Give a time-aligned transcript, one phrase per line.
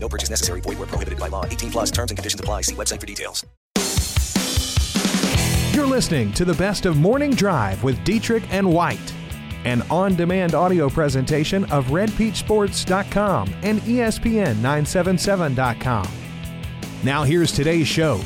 [0.00, 0.60] No purchase necessary.
[0.60, 1.44] Void where prohibited by law.
[1.44, 2.62] 18 plus terms and conditions apply.
[2.62, 3.44] See website for details.
[5.74, 9.14] You're listening to the best of Morning Drive with Dietrich and White,
[9.64, 16.08] an on demand audio presentation of RedPeachSports.com and E ESPN 977.com.
[17.04, 18.20] Now, here's today's show.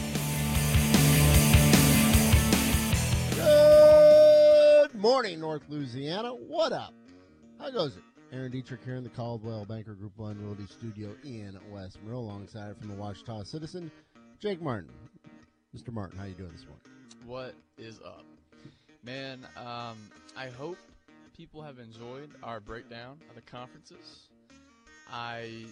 [3.35, 6.31] Good morning, North Louisiana.
[6.31, 6.95] What up?
[7.61, 8.03] How goes it?
[8.33, 12.77] Aaron Dietrich here in the Coldwell Banker Group One Realty Studio in West Monroe, alongside
[12.79, 13.91] from the Ouachita Citizen,
[14.41, 14.91] Jake Martin.
[15.77, 15.93] Mr.
[15.93, 16.83] Martin, how you doing this morning?
[17.27, 18.25] What is up?
[19.05, 19.99] Man, um,
[20.37, 20.79] I hope
[21.37, 24.29] people have enjoyed our breakdown of the conferences.
[25.11, 25.67] I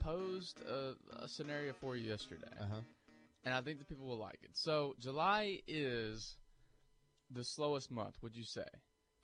[0.00, 2.80] posed a, a scenario for you yesterday, Uh-huh.
[3.44, 4.50] and I think the people will like it.
[4.52, 6.36] So, July is
[7.30, 8.66] the slowest month, would you say,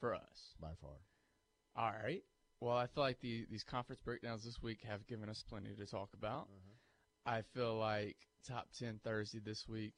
[0.01, 0.55] for us?
[0.61, 0.91] By far.
[1.77, 2.23] All right.
[2.63, 5.85] Well, I feel like the, these conference breakdowns this week have given us plenty to
[5.85, 6.43] talk about.
[6.45, 7.35] Mm-hmm.
[7.35, 8.15] I feel like
[8.47, 9.95] top 10 Thursday this week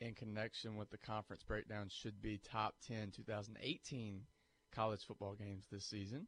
[0.00, 4.22] in connection with the conference breakdown should be top 10 2018
[4.74, 6.26] college football games this season.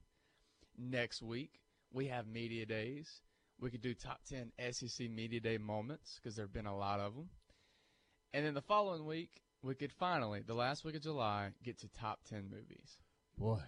[0.76, 3.22] Next week, we have media days.
[3.58, 7.00] We could do top 10 SEC media day moments because there have been a lot
[7.00, 7.30] of them.
[8.34, 9.30] And then the following week,
[9.62, 12.98] we could finally, the last week of July, get to top 10 movies.
[13.38, 13.60] Boy.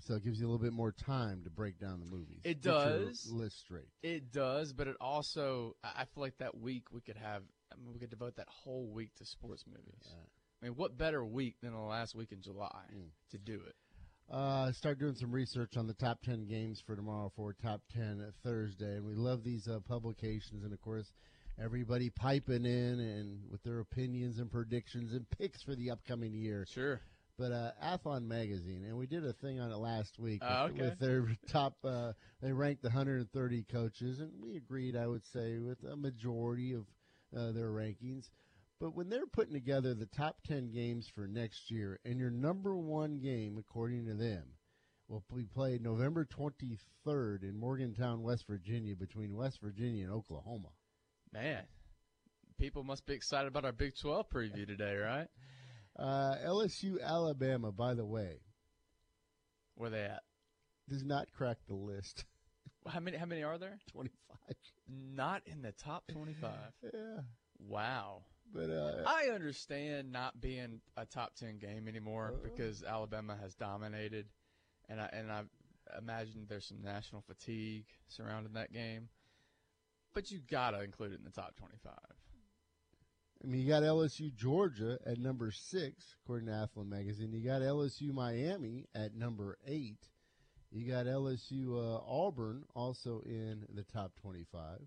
[0.00, 2.40] So it gives you a little bit more time to break down the movies.
[2.44, 3.28] It does.
[3.30, 3.88] list straight.
[4.02, 7.92] It does, but it also I feel like that week we could have I mean,
[7.92, 10.08] we could devote that whole week to sports movies.
[10.62, 13.10] I mean, what better week than the last week in July Mm.
[13.30, 13.74] to do it?
[14.30, 18.32] Uh, start doing some research on the top 10 games for tomorrow for top 10
[18.42, 18.96] Thursday.
[18.96, 20.64] And we love these uh, publications.
[20.64, 21.12] And of course,
[21.58, 26.66] everybody piping in and with their opinions and predictions and picks for the upcoming year.
[26.68, 27.00] Sure.
[27.38, 30.72] But uh, Athlon Magazine, and we did a thing on it last week Oh, with,
[30.72, 30.82] okay.
[30.82, 31.76] with their top.
[31.84, 32.12] Uh,
[32.42, 36.84] they ranked 130 coaches, and we agreed, I would say, with a majority of
[37.36, 38.30] uh, their rankings.
[38.80, 42.76] But when they're putting together the top 10 games for next year, and your number
[42.76, 44.42] one game, according to them,
[45.08, 50.68] will be played November 23rd in Morgantown, West Virginia, between West Virginia and Oklahoma.
[51.32, 51.62] Man,
[52.58, 55.28] people must be excited about our Big 12 preview today, right?
[55.98, 58.40] Uh, LSU, Alabama, by the way,
[59.74, 60.22] Where they at?
[60.88, 62.24] does not crack the list.
[62.86, 63.16] How many?
[63.16, 63.78] How many are there?
[63.90, 64.38] 25.
[64.88, 66.50] Not in the top 25.
[66.94, 67.20] Yeah.
[67.58, 68.22] Wow.
[68.54, 72.38] But uh, I understand not being a top 10 game anymore Uh.
[72.42, 74.26] because Alabama has dominated,
[74.88, 75.42] and I and I
[75.98, 79.08] imagine there's some national fatigue surrounding that game.
[80.14, 81.92] But you gotta include it in the top 25.
[83.42, 87.32] I mean, you got LSU Georgia at number six, according to Athlon Magazine.
[87.32, 90.08] You got LSU Miami at number eight.
[90.70, 94.80] You got LSU uh, Auburn also in the top 25.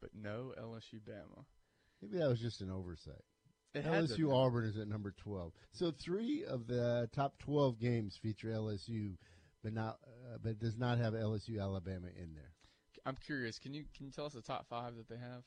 [0.00, 1.44] But no LSU Bama.
[2.02, 3.24] Maybe that was just an oversight.
[3.74, 4.32] It LSU.
[4.32, 5.52] Auburn is at number 12.
[5.72, 9.16] So three of the top 12 games feature LSU,
[9.62, 12.52] but not, uh, but does not have LSU Alabama in there.
[13.06, 13.58] I'm curious.
[13.58, 15.42] Can you can you tell us the top five that they have?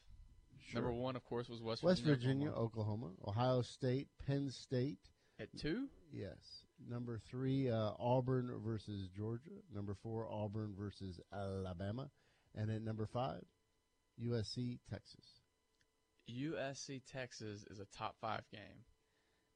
[0.74, 2.18] Number one, of course, was West, West Virginia.
[2.18, 5.00] Virginia, Oklahoma, Ohio State, Penn State,
[5.40, 5.88] At two?
[6.12, 6.66] Yes.
[6.90, 9.50] Number three, uh, Auburn versus Georgia.
[9.74, 12.10] Number four, Auburn versus Alabama.
[12.56, 13.44] And at number five,
[14.24, 15.26] USC, Texas.
[16.30, 18.84] USC Texas is a top five game.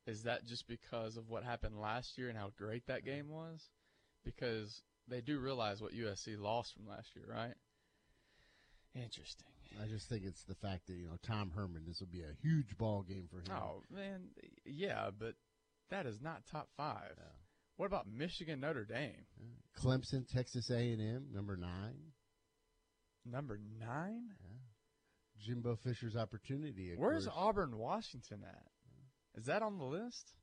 [0.07, 3.69] Is that just because of what happened last year and how great that game was?
[4.25, 7.53] Because they do realize what USC lost from last year, right?
[8.95, 9.50] Interesting.
[9.81, 12.33] I just think it's the fact that, you know, Tom Herman, this will be a
[12.41, 13.55] huge ball game for him.
[13.55, 14.29] Oh man,
[14.65, 15.35] yeah, but
[15.89, 17.13] that is not top five.
[17.77, 19.25] What about Michigan Notre Dame?
[19.79, 22.13] Clemson, Texas A&M, number nine.
[23.25, 24.29] Number nine?
[25.39, 26.93] Jimbo Fisher's opportunity.
[26.95, 27.37] Where's course.
[27.37, 28.71] Auburn Washington at?
[29.35, 30.33] Is that on the list?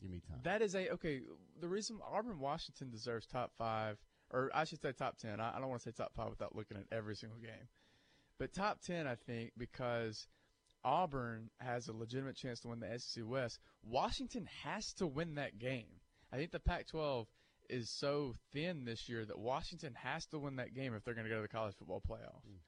[0.00, 0.40] Give me time.
[0.42, 1.20] That is a okay.
[1.60, 3.98] The reason Auburn Washington deserves top five,
[4.32, 5.40] or I should say top ten.
[5.40, 7.68] I, I don't want to say top five without looking at every single game,
[8.38, 10.26] but top ten, I think, because
[10.84, 13.58] Auburn has a legitimate chance to win the SEC West.
[13.82, 16.00] Washington has to win that game.
[16.32, 17.26] I think the Pac-12
[17.68, 21.26] is so thin this year that Washington has to win that game if they're going
[21.26, 22.42] to go to the college football playoff.
[22.44, 22.58] Hmm.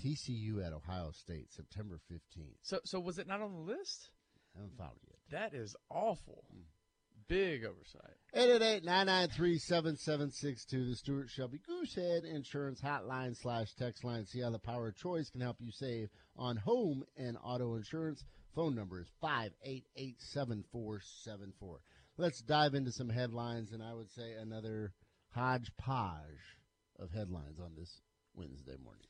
[0.00, 2.56] TCU at Ohio State, September 15th.
[2.62, 4.10] So, so was it not on the list?
[4.54, 5.40] I haven't found it yet.
[5.40, 6.44] That is awful.
[6.52, 6.62] Hmm.
[7.28, 8.16] Big oversight.
[8.36, 14.26] 888-993-7762, the Stuart Shelby Goosehead Insurance Hotline slash text line.
[14.26, 18.24] See how the power of choice can help you save on home and auto insurance.
[18.54, 21.78] Phone number is 588-7474.
[22.16, 24.92] Let's dive into some headlines, and I would say another
[25.34, 26.58] hodgepodge
[26.98, 28.00] of headlines on this
[28.34, 29.06] Wednesday morning.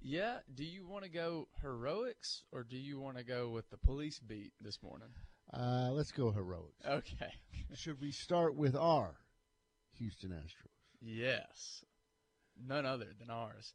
[0.00, 0.38] Yeah.
[0.52, 4.18] Do you want to go heroics or do you want to go with the police
[4.18, 5.10] beat this morning?
[5.52, 6.84] Uh, let's go heroics.
[6.86, 7.32] Okay.
[7.74, 9.16] Should we start with our
[9.98, 10.70] Houston Astros?
[11.00, 11.84] Yes.
[12.66, 13.74] None other than ours.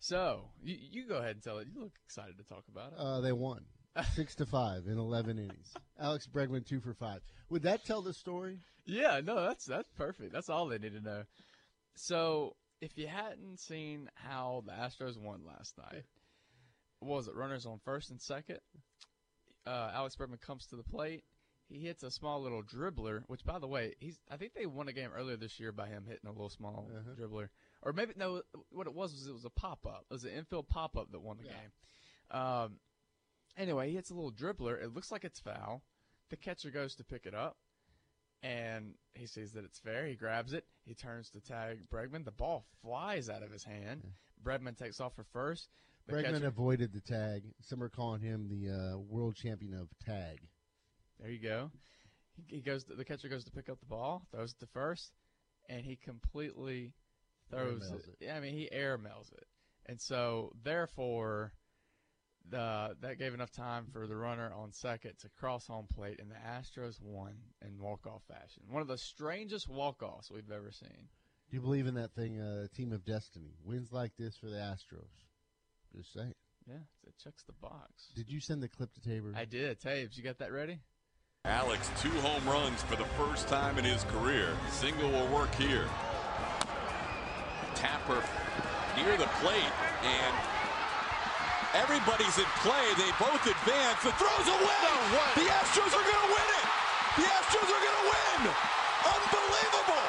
[0.00, 1.68] So you, you go ahead and tell it.
[1.72, 2.98] You look excited to talk about it.
[2.98, 3.64] Uh, they won
[4.14, 5.72] six to five in eleven innings.
[5.98, 7.20] Alex Bregman two for five.
[7.50, 8.60] Would that tell the story?
[8.86, 10.32] Yeah, no, that's that's perfect.
[10.32, 11.24] That's all they need to know.
[11.94, 16.04] So, if you hadn't seen how the Astros won last night,
[17.00, 18.60] was it runners on first and second?
[19.68, 21.24] Uh, Alex Bregman comes to the plate.
[21.68, 24.18] He hits a small little dribbler, which, by the way, he's.
[24.30, 26.88] I think they won a game earlier this year by him hitting a little small
[26.90, 27.14] Uh-huh.
[27.14, 27.48] dribbler,
[27.82, 28.42] or maybe no.
[28.70, 30.06] What it was was it was a pop up.
[30.10, 31.52] It was an infield pop up that won the Yeah.
[31.52, 32.40] game.
[32.40, 32.80] Um,
[33.56, 34.82] anyway, he hits a little dribbler.
[34.82, 35.82] It looks like it's foul.
[36.30, 37.56] The catcher goes to pick it up
[38.42, 40.06] and he sees that it's fair.
[40.06, 40.64] He grabs it.
[40.84, 42.24] He turns to tag Bregman.
[42.24, 44.02] The ball flies out of his hand.
[44.42, 45.68] Bregman takes off for first.
[46.08, 47.44] Bregman avoided the tag.
[47.60, 50.40] Some are calling him the uh, world champion of tag.
[51.20, 51.70] there you go.
[52.34, 52.84] He, he goes.
[52.84, 55.12] To, the catcher goes to pick up the ball, throws it to first,
[55.68, 56.92] and he completely
[57.50, 58.06] throws it.
[58.08, 58.26] it.
[58.26, 59.46] Yeah, I mean he airmails it,
[59.86, 61.52] and so therefore,
[62.48, 66.30] the that gave enough time for the runner on second to cross home plate, and
[66.30, 67.34] the Astros won
[67.66, 68.62] in walk off fashion.
[68.68, 71.08] One of the strangest walk offs we've ever seen.
[71.50, 73.54] Do you believe in that thing, uh, team of destiny?
[73.64, 75.27] Wins like this for the Astros.
[75.96, 76.34] Just saying.
[76.66, 78.12] Yeah, it checks the box.
[78.14, 79.32] Did you send the clip to Tabor?
[79.34, 79.80] I did.
[79.80, 80.80] Tabes, you got that ready?
[81.44, 84.52] Alex, two home runs for the first time in his career.
[84.70, 85.88] Single will work here.
[87.74, 88.20] Tapper
[88.98, 89.72] near the plate,
[90.04, 90.34] and
[91.72, 92.84] everybody's in play.
[93.00, 94.02] They both advance.
[94.04, 94.84] The throw's away.
[95.40, 96.66] The Astros are going to win it.
[97.16, 98.40] The Astros are going to win.
[99.08, 100.08] Unbelievable.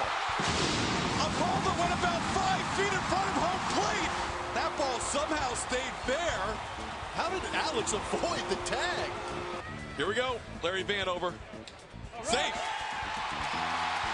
[1.23, 4.11] A ball that went about five feet in front of home plate.
[4.57, 6.41] That ball somehow stayed fair.
[7.13, 9.09] How did Alex avoid the tag?
[9.97, 10.39] Here we go.
[10.63, 11.33] Larry Vanover.
[12.23, 12.53] Safe.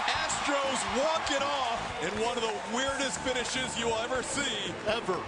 [0.08, 4.74] Astros walk it off in one of the weirdest finishes you will ever see.
[4.88, 5.20] Ever.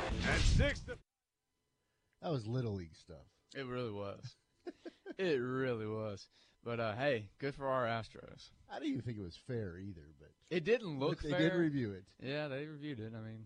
[2.22, 3.26] that was Little League stuff.
[3.56, 4.36] It really was.
[5.18, 6.28] it really was.
[6.64, 8.50] But uh, hey, good for our Astros.
[8.70, 11.50] I didn't even think it was fair either, but, It didn't look but they fair.
[11.50, 12.04] did review it.
[12.22, 13.14] Yeah, they reviewed it.
[13.16, 13.46] I mean,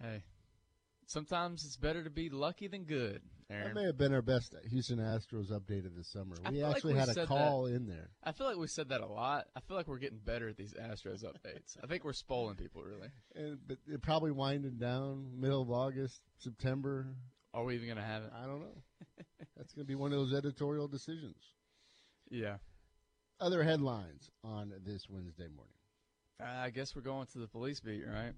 [0.00, 0.22] hey,
[1.06, 3.20] sometimes it's better to be lucky than good.
[3.48, 6.34] That may have been our best Houston Astros update of the summer.
[6.44, 8.10] We feel like actually we had a call in there.
[8.24, 9.46] I feel like we said that a lot.
[9.54, 11.76] I feel like we're getting better at these Astros updates.
[11.82, 13.08] I think we're spoiling people, really.
[13.36, 17.06] And, but it probably winding down middle of August, September.
[17.54, 18.32] Are we even gonna have it?
[18.36, 18.82] I don't know.
[19.56, 21.36] That's going to be one of those editorial decisions.
[22.30, 22.56] Yeah.
[23.40, 25.72] Other headlines on this Wednesday morning.
[26.40, 28.32] Uh, I guess we're going to the police beat, right?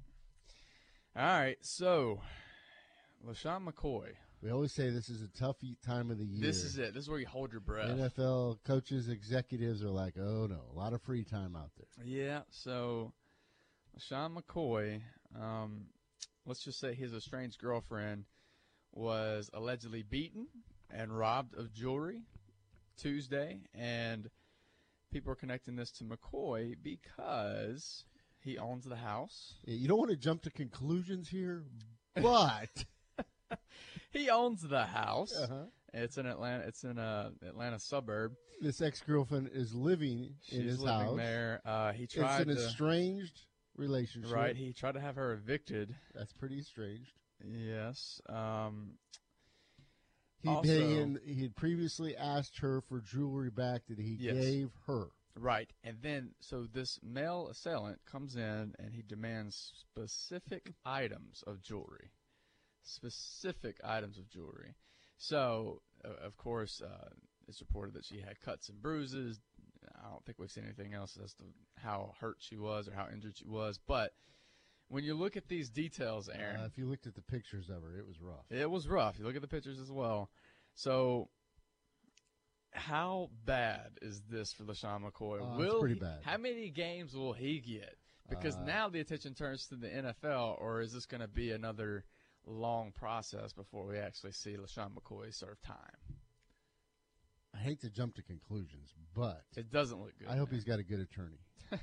[1.16, 1.56] All right.
[1.60, 2.20] So,
[3.26, 4.10] LeSean McCoy.
[4.42, 6.40] We always say this is a tough time of the year.
[6.40, 6.94] This is it.
[6.94, 7.88] This is where you hold your breath.
[7.88, 12.06] NFL coaches, executives are like, oh no, a lot of free time out there.
[12.06, 13.12] Yeah, so
[13.98, 15.00] Sean McCoy,
[15.40, 15.86] um,
[16.46, 18.24] let's just say his estranged girlfriend
[18.92, 20.46] was allegedly beaten
[20.90, 22.22] and robbed of jewelry
[22.96, 24.30] Tuesday, and
[25.12, 28.04] people are connecting this to McCoy because
[28.40, 29.54] he owns the house.
[29.64, 31.64] You don't want to jump to conclusions here,
[32.14, 32.84] but
[34.10, 35.36] He owns the house.
[35.36, 35.64] uh-huh.
[35.92, 36.64] It's in Atlanta.
[36.66, 38.32] It's in a Atlanta suburb.
[38.60, 41.16] this ex-girlfriend is living She's in his living house.
[41.16, 41.60] there.
[41.64, 44.32] Uh, he It's an to estranged relationship.
[44.34, 44.56] right.
[44.56, 45.94] He tried to have her evicted.
[46.14, 47.12] That's pretty estranged.
[47.44, 48.20] Yes.
[48.28, 48.98] Um,
[50.40, 54.34] He Also- he had previously asked her for jewelry back that he Yes.
[54.36, 55.08] gave her.
[55.34, 55.70] Right.
[55.84, 62.10] And then, so this male assailant comes in and he demands specific items of jewelry.
[62.88, 64.74] Specific items of jewelry.
[65.16, 67.10] So, uh, of course, uh,
[67.46, 69.40] it's reported that she had cuts and bruises.
[70.04, 71.44] I don't think we've seen anything else as to
[71.76, 73.78] how hurt she was or how injured she was.
[73.86, 74.12] But
[74.88, 77.82] when you look at these details, Aaron, Uh, if you looked at the pictures of
[77.82, 78.50] her, it was rough.
[78.50, 79.18] it was rough.
[79.18, 80.30] You look at the pictures as well.
[80.74, 81.28] So,
[82.72, 85.40] how bad is this for LeSean McCoy?
[85.42, 86.22] Uh, it's will pretty he- bad.
[86.22, 87.96] How many games will he get?
[88.28, 91.50] Because Uh, now the attention turns to the NFL, or is this going to be
[91.50, 92.04] another
[92.48, 95.76] long process before we actually see LeSean McCoy serve time.
[97.54, 100.28] I hate to jump to conclusions, but It doesn't look good.
[100.28, 100.54] I hope man.
[100.56, 101.38] he's got a good attorney.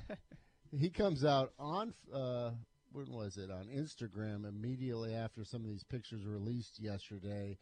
[0.78, 2.50] he comes out on uh,
[2.92, 7.58] when was it on Instagram immediately after some of these pictures were released yesterday,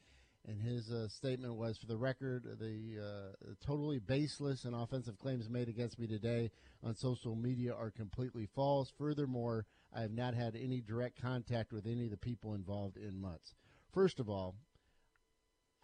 [0.46, 5.48] and his uh, statement was, "For the record, the uh, totally baseless and offensive claims
[5.48, 6.50] made against me today
[6.82, 8.92] on social media are completely false.
[8.96, 13.20] Furthermore, I have not had any direct contact with any of the people involved in
[13.20, 13.54] months.
[13.92, 14.56] First of all."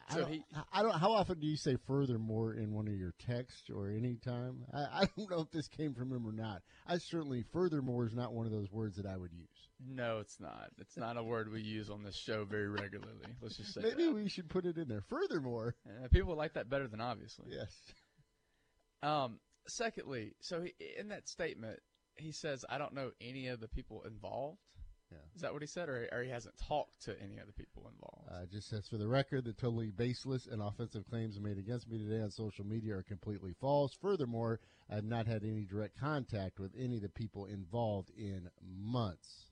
[0.08, 0.98] I So don't, he- I don't.
[0.98, 4.64] How often do you say "furthermore" in one of your texts or any time?
[4.74, 6.62] I, I don't know if this came from him or not.
[6.84, 9.68] I certainly "furthermore" is not one of those words that I would use.
[9.86, 10.70] No, it's not.
[10.78, 13.26] It's not a word we use on this show very regularly.
[13.40, 14.12] Let's just say Maybe that.
[14.14, 15.02] we should put it in there.
[15.08, 15.76] Furthermore,
[16.12, 17.46] people like that better than obviously.
[17.52, 17.72] yes.
[19.02, 19.38] Um,
[19.68, 21.78] secondly, so he, in that statement,
[22.16, 24.58] he says, "I don't know any of the people involved."
[25.10, 25.18] Yeah.
[25.34, 27.90] Is that what he said, or, or he hasn't talked to any of the people
[27.92, 28.28] involved?
[28.30, 31.98] Uh, just says for the record, the totally baseless and offensive claims made against me
[31.98, 33.92] today on social media are completely false.
[34.00, 38.50] Furthermore, I have not had any direct contact with any of the people involved in
[38.64, 39.46] months.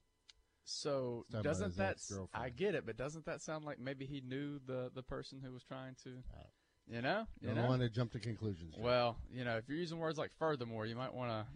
[0.63, 2.29] so He's talking about doesn't that?
[2.33, 5.53] I get it, but doesn't that sound like maybe he knew the the person who
[5.53, 6.11] was trying to?
[6.11, 6.43] Uh,
[6.87, 8.75] You know, you I don't want to jump to conclusions.
[8.77, 8.85] John.
[8.85, 11.47] Well, you know, if you're using words like "furthermore," you might want to.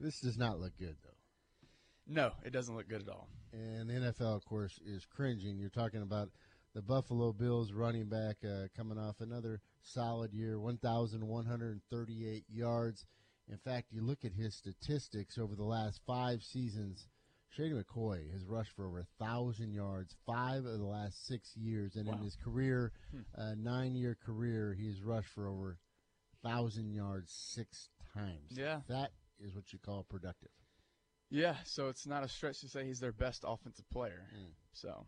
[0.00, 1.10] This does not look good, though.
[2.06, 3.28] No, it doesn't look good at all.
[3.52, 5.58] And the NFL, of course, is cringing.
[5.58, 6.30] You're talking about
[6.74, 13.06] the Buffalo Bills running back uh, coming off another solid year, 1,138 yards.
[13.48, 17.08] In fact, you look at his statistics over the last five seasons.
[17.48, 21.96] Shady McCoy has rushed for over a thousand yards five of the last six years,
[21.96, 23.20] and in his career, Hmm.
[23.36, 25.78] uh, nine-year career, he has rushed for over
[26.44, 28.52] thousand yards six times.
[28.56, 28.82] Yeah.
[28.88, 29.10] that
[29.44, 30.50] is what you call productive.
[31.30, 34.26] Yeah, so it's not a stretch to say he's their best offensive player.
[34.36, 34.52] Mm.
[34.72, 35.06] So,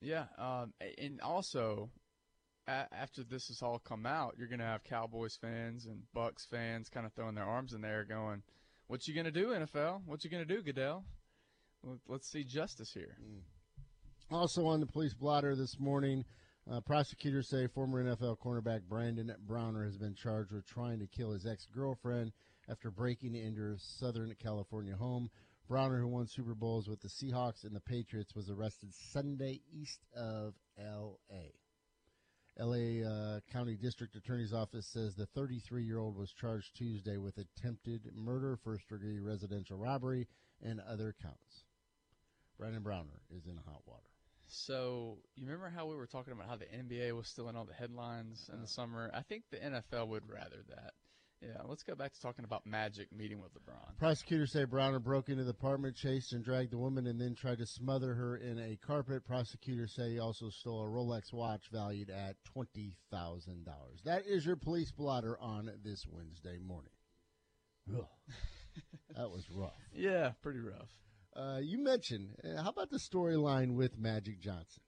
[0.00, 1.90] yeah, um, and also
[2.66, 6.88] a- after this has all come out, you're gonna have Cowboys fans and Bucks fans
[6.88, 8.42] kind of throwing their arms in there, going,
[8.88, 10.02] "What you gonna do, NFL?
[10.06, 11.04] What you gonna do, Goodell?
[11.82, 13.16] Let- Let's see justice here."
[14.30, 16.24] Also on the police blotter this morning,
[16.68, 21.32] uh, prosecutors say former NFL cornerback Brandon Browner has been charged with trying to kill
[21.32, 22.32] his ex-girlfriend
[22.70, 25.30] after breaking into her Southern California home.
[25.68, 30.00] Browner, who won Super Bowls with the Seahawks and the Patriots, was arrested Sunday east
[30.16, 31.52] of L.A.
[32.58, 33.04] L.A.
[33.04, 39.20] Uh, County District Attorney's Office says the 33-year-old was charged Tuesday with attempted murder, first-degree
[39.20, 40.26] residential robbery,
[40.62, 41.64] and other counts.
[42.58, 44.02] Brandon Browner is in hot water.
[44.48, 47.64] So you remember how we were talking about how the NBA was still in all
[47.64, 49.10] the headlines in the summer?
[49.14, 50.94] I think the NFL would rather that.
[51.42, 53.96] Yeah, let's go back to talking about Magic meeting with LeBron.
[53.98, 57.58] Prosecutors say Browner broke into the apartment, chased and dragged the woman, and then tried
[57.58, 59.24] to smother her in a carpet.
[59.24, 64.00] Prosecutors say he also stole a Rolex watch valued at twenty thousand dollars.
[64.04, 66.92] That is your police blotter on this Wednesday morning.
[69.16, 69.72] That was rough.
[69.92, 70.88] Yeah, pretty rough.
[71.34, 72.36] Uh, you mentioned.
[72.44, 74.82] Uh, how about the storyline with Magic Johnson?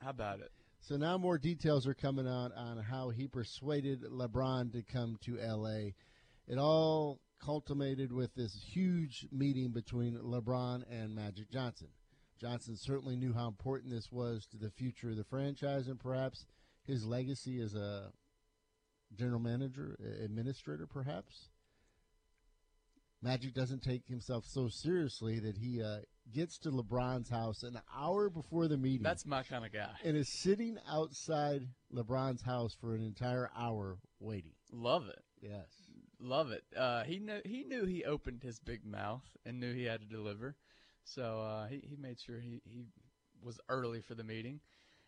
[0.00, 0.50] How about it?
[0.88, 5.36] So now more details are coming out on how he persuaded LeBron to come to
[5.36, 5.90] LA.
[6.46, 11.88] It all culminated with this huge meeting between LeBron and Magic Johnson.
[12.40, 16.46] Johnson certainly knew how important this was to the future of the franchise and perhaps
[16.86, 18.10] his legacy as a
[19.14, 21.50] general manager, administrator, perhaps.
[23.20, 25.98] Magic doesn't take himself so seriously that he uh,
[26.32, 29.90] gets to LeBron's house an hour before the meeting That's my kind of guy.
[30.04, 34.52] and is sitting outside LeBron's house for an entire hour waiting.
[34.72, 35.22] Love it.
[35.40, 35.68] Yes.
[36.20, 36.64] Love it.
[36.76, 40.06] Uh, he knew he knew he opened his big mouth and knew he had to
[40.06, 40.56] deliver,
[41.04, 42.86] so uh, he he made sure he, he
[43.42, 44.58] was early for the meeting.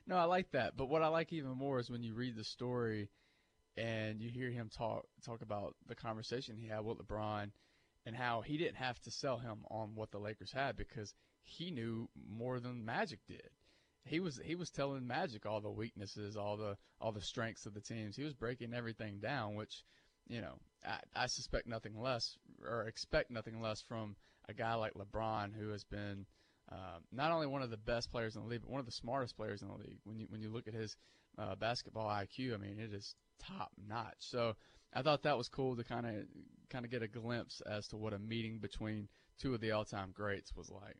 [0.07, 0.77] No, I like that.
[0.77, 3.11] But what I like even more is when you read the story
[3.77, 7.51] and you hear him talk talk about the conversation he had with LeBron
[8.07, 11.71] and how he didn't have to sell him on what the Lakers had because he
[11.71, 13.51] knew more than Magic did.
[14.05, 17.75] He was he was telling Magic all the weaknesses, all the all the strengths of
[17.75, 18.17] the teams.
[18.17, 19.85] He was breaking everything down, which
[20.27, 20.55] you know
[20.87, 24.17] I, I suspect nothing less or expect nothing less from
[24.49, 26.27] a guy like LeBron who has been
[26.73, 28.93] uh, not only one of the best players in the league, but one of the
[28.93, 29.99] smartest players in the league.
[30.05, 30.97] When you when you look at his
[31.39, 34.17] uh, basketball IQ, I mean it is top notch.
[34.19, 34.55] So
[34.93, 36.15] I thought that was cool to kind of
[36.71, 40.11] kind of get a glimpse as to what a meeting between two of the all-time
[40.13, 40.97] greats was like.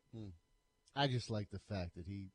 [0.95, 2.31] I just like the fact that he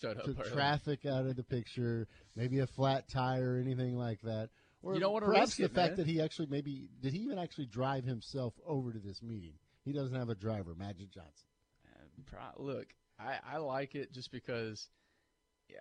[0.00, 0.50] Showed up took early.
[0.50, 4.50] traffic out of the picture, maybe a flat tire or anything like that.
[4.82, 5.96] Or You don't wanna perhaps risk the it, fact man.
[5.98, 9.54] that he actually maybe did he even actually drive himself over to this meeting?
[9.84, 11.48] He doesn't have a driver, Magic Johnson.
[11.88, 14.88] Uh, Look, I, I like it just because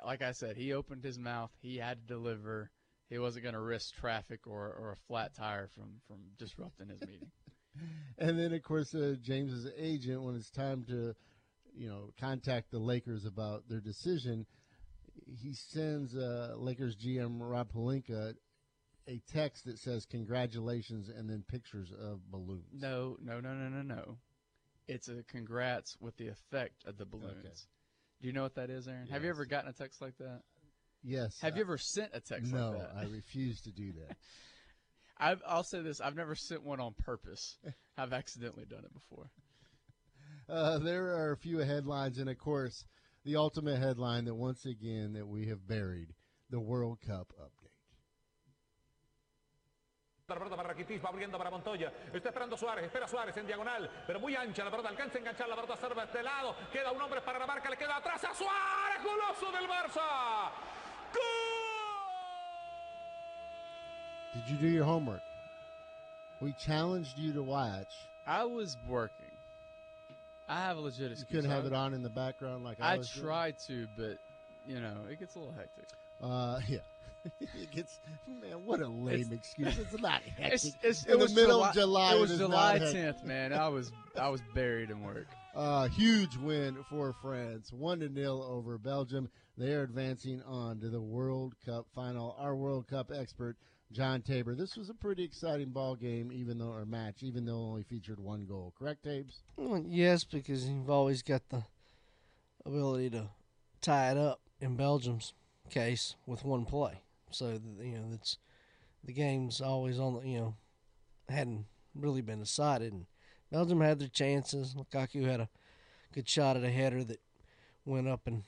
[0.05, 1.51] like I said, he opened his mouth.
[1.61, 2.71] He had to deliver.
[3.09, 7.01] He wasn't going to risk traffic or, or a flat tire from, from disrupting his
[7.01, 7.31] meeting.
[8.17, 11.13] And then, of course, uh, James's agent, when it's time to,
[11.75, 14.45] you know, contact the Lakers about their decision,
[15.25, 18.35] he sends uh, Lakers GM Rob Pelinka
[19.07, 22.65] a text that says "congratulations" and then pictures of balloons.
[22.73, 24.17] No, no, no, no, no, no.
[24.87, 27.35] It's a congrats with the effect of the balloons.
[27.39, 27.53] Okay.
[28.21, 29.07] Do you know what that is, Aaron?
[29.07, 30.41] Have you ever gotten a text like that?
[31.05, 31.39] Yes.
[31.41, 32.95] Have I- you ever sent a text No, like that?
[32.95, 34.17] No, I refuse to do that.
[35.17, 37.57] I've, I'll say this: I've never sent one on purpose.
[37.97, 39.29] I've accidentally done it before.
[40.49, 42.85] Uh, there are a few headlines, and of course,
[43.23, 46.09] the ultimate headline that once again that we have buried:
[46.49, 47.51] the World Cup update.
[50.27, 51.93] La pelota para Rakitic, va abriendo para Montoya.
[52.11, 55.47] Está esperando Suárez, espera Suárez en diagonal, pero muy ancha la pelota, alcanza a enganchar
[55.47, 56.55] la pelota, serve a este lado.
[56.73, 60.51] Queda un hombre para la marca, le queda atrás a Suárez, goloso del Barça.
[64.33, 65.23] Did you do your homework?
[66.41, 68.09] We challenged you to watch.
[68.27, 69.31] I was working.
[70.47, 72.97] I have a legit You couldn't have it on in the background like I, I
[72.97, 73.25] was doing?
[73.25, 74.17] tried to, but
[74.67, 75.87] you know, it gets a little hectic.
[76.25, 76.77] Uh, yeah.
[77.39, 78.65] it gets man.
[78.65, 79.77] What a lame It's- excuse.
[79.77, 80.53] It's not hectic.
[80.53, 82.15] It's, it's, in it the was middle July, of July.
[82.15, 83.53] It was is July 10th, man.
[83.53, 85.27] I was I was buried in work.
[85.55, 89.29] Uh, huge win for France, one to nil over Belgium.
[89.57, 92.35] They are advancing on to the World Cup final.
[92.37, 93.55] Our World Cup expert,
[93.89, 94.53] John Tabor.
[94.53, 97.83] This was a pretty exciting ball game, even though or match, even though it only
[97.83, 98.73] featured one goal.
[98.77, 99.43] Correct, Tabes?
[99.55, 101.63] Well, yes, because you've always got the
[102.65, 103.29] ability to
[103.79, 105.33] tie it up in Belgium's
[105.69, 107.01] case with one play.
[107.31, 108.37] So you know that's
[109.03, 110.55] the game's always on the you know
[111.29, 112.93] hadn't really been decided.
[112.93, 113.05] And
[113.51, 114.75] Belgium had their chances.
[114.75, 115.49] Lukaku had a
[116.13, 117.19] good shot at a header that
[117.85, 118.43] went up and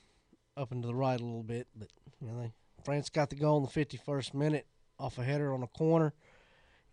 [0.56, 1.88] up into the right a little bit, but
[2.20, 2.52] you know they
[2.84, 4.66] France got the goal in the 51st minute
[4.98, 6.14] off a header on a corner.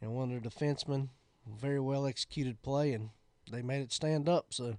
[0.02, 1.10] and one of the defensemen,
[1.60, 3.10] very well executed play, and
[3.52, 4.48] they made it stand up.
[4.50, 4.78] So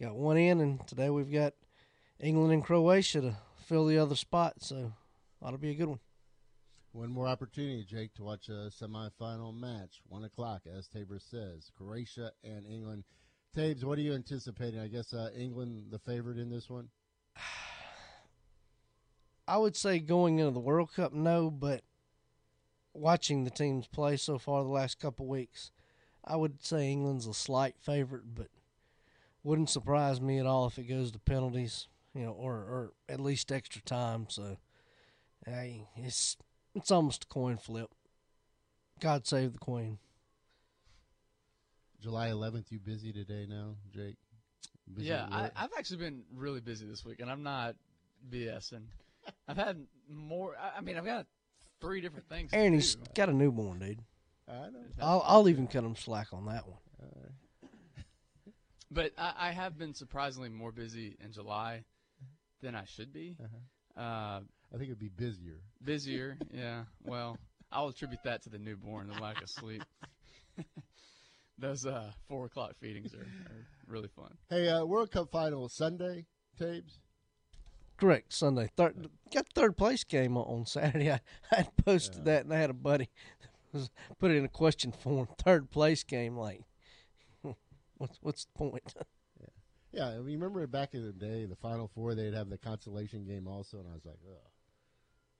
[0.00, 1.54] got one in, and today we've got
[2.18, 3.36] England and Croatia to
[3.70, 4.54] fill the other spot.
[4.58, 4.92] So
[5.40, 6.00] ought to be a good one.
[6.92, 10.00] One more opportunity, Jake, to watch a semifinal match.
[10.08, 11.70] One o'clock, as Tabor says.
[11.78, 13.04] Croatia and England.
[13.54, 14.80] Tabes, what are you anticipating?
[14.80, 16.88] I guess uh, England the favorite in this one.
[19.48, 21.82] I would say going into the World Cup, no, but
[22.92, 25.70] watching the teams play so far the last couple weeks,
[26.24, 28.48] I would say England's a slight favorite, but
[29.44, 33.20] wouldn't surprise me at all if it goes to penalties, you know, or, or at
[33.20, 34.26] least extra time.
[34.28, 34.56] So,
[35.46, 36.36] hey, it's
[36.74, 37.90] it's almost a coin flip.
[39.00, 39.98] God save the Queen.
[42.00, 44.16] July 11th, you busy today now, Jake?
[44.94, 47.76] Busy yeah, I, I've actually been really busy this week, and I'm not
[48.30, 48.84] BSing.
[49.48, 50.56] I've had more.
[50.60, 51.26] I- I mean, I've got
[51.80, 52.50] three different things.
[52.52, 53.02] Aaron, he's do.
[53.14, 54.00] got a newborn, dude.
[54.48, 54.80] I know.
[55.00, 56.78] I'll I'll even cut him slack on that one.
[58.90, 61.84] But I, I have been surprisingly more busy in July
[62.62, 63.36] than I should be.
[63.42, 64.02] Uh-huh.
[64.02, 64.40] Uh,
[64.72, 65.60] I think it'd be busier.
[65.84, 66.84] busier, yeah.
[67.04, 67.36] Well,
[67.72, 69.82] I'll attribute that to the newborn, the lack of sleep.
[71.58, 74.34] Those uh, four o'clock feedings are, are really fun.
[74.48, 76.26] Hey, uh, World Cup final Sunday,
[76.58, 77.00] Tabes.
[77.98, 78.32] Correct.
[78.32, 78.70] Sunday.
[78.76, 81.10] Third got third place game on, on Saturday.
[81.10, 81.20] I,
[81.52, 83.10] I had posted that and I had a buddy
[83.72, 85.28] was put it in a question form.
[85.38, 86.62] Third place game, like
[87.98, 88.94] what's what's the point?
[89.92, 93.24] Yeah, I mean, remember back in the day, the Final Four, they'd have the consolation
[93.24, 94.36] game also, and I was like, Ugh,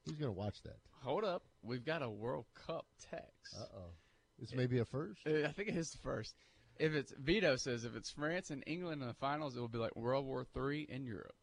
[0.05, 0.79] who's going to watch that?
[1.03, 3.57] Hold up, we've got a World Cup text.
[3.57, 3.91] Uh oh.
[4.39, 5.21] This may be a first.
[5.27, 6.35] Uh, I think it is the first.
[6.79, 9.79] If it's Vito says if it's France and England in the finals, it will be
[9.79, 11.35] like World War Three in Europe.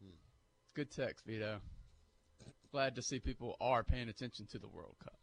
[0.74, 1.60] Good text, Vito.
[2.72, 5.18] Glad to see people are paying attention to the World Cup.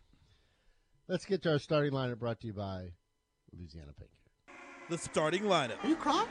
[1.08, 2.94] Let's get to our starting lineup brought to you by
[3.52, 4.10] Louisiana Paint
[4.48, 4.56] Care.
[4.90, 5.84] The starting lineup.
[5.84, 6.28] Are you crying?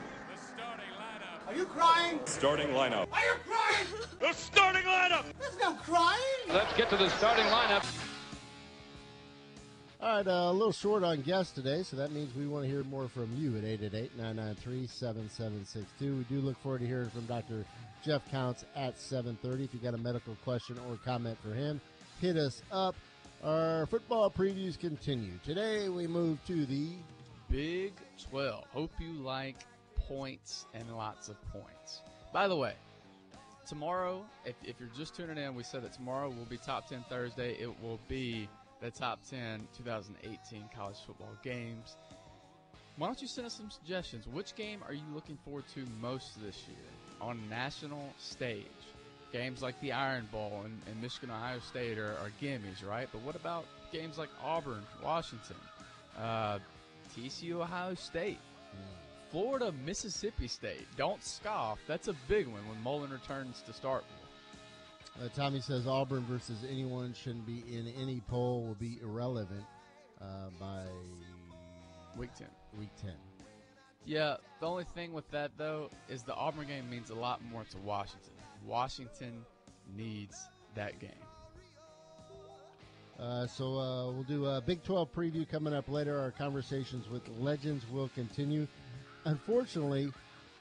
[1.47, 2.19] Are you crying?
[2.25, 3.07] Starting lineup.
[3.11, 3.85] Are you crying?
[4.19, 5.25] The starting lineup.
[5.39, 6.19] There's no crying.
[6.49, 7.85] Let's get to the starting lineup.
[10.01, 12.69] All right, uh, a little short on guests today, so that means we want to
[12.69, 13.63] hear more from you at
[14.17, 15.85] 888-993-7762.
[16.01, 17.63] We do look forward to hearing from Dr.
[18.03, 19.65] Jeff Counts at 7.30.
[19.65, 21.79] If you got a medical question or comment for him,
[22.21, 22.95] hit us up.
[23.43, 25.33] Our football previews continue.
[25.45, 26.89] Today we move to the
[27.49, 27.93] Big
[28.29, 28.63] 12.
[28.73, 29.57] Hope you like
[30.07, 32.01] points and lots of points.
[32.33, 32.73] By the way,
[33.67, 37.05] tomorrow, if, if you're just tuning in, we said that tomorrow will be Top 10
[37.09, 37.53] Thursday.
[37.59, 38.47] It will be
[38.81, 41.95] the Top 10 2018 college football games.
[42.97, 44.25] Why don't you send us some suggestions?
[44.27, 46.87] Which game are you looking forward to most this year
[47.19, 48.65] on national stage?
[49.35, 53.09] games like the Iron Bowl and, and Michigan Ohio State are, are gimmies, right?
[53.11, 55.57] But what about games like Auburn, Washington,
[56.17, 56.59] uh,
[57.15, 58.39] TCU, Ohio State,
[59.35, 60.87] Florida, Mississippi State?
[60.95, 61.79] Don't scoff.
[61.87, 64.03] That's a big one when Mullen returns to Starkville.
[65.21, 69.65] Uh, Tommy says Auburn versus anyone shouldn't be in any poll will be irrelevant
[70.21, 70.83] uh, by
[72.15, 72.47] week ten.
[72.79, 73.15] Week ten.
[74.05, 77.65] Yeah, the only thing with that though is the Auburn game means a lot more
[77.71, 78.31] to Washington.
[78.65, 79.43] Washington
[79.97, 81.11] needs that game.
[83.19, 86.19] Uh, so uh, we'll do a Big 12 preview coming up later.
[86.19, 88.65] Our conversations with legends will continue.
[89.25, 90.13] Unfortunately,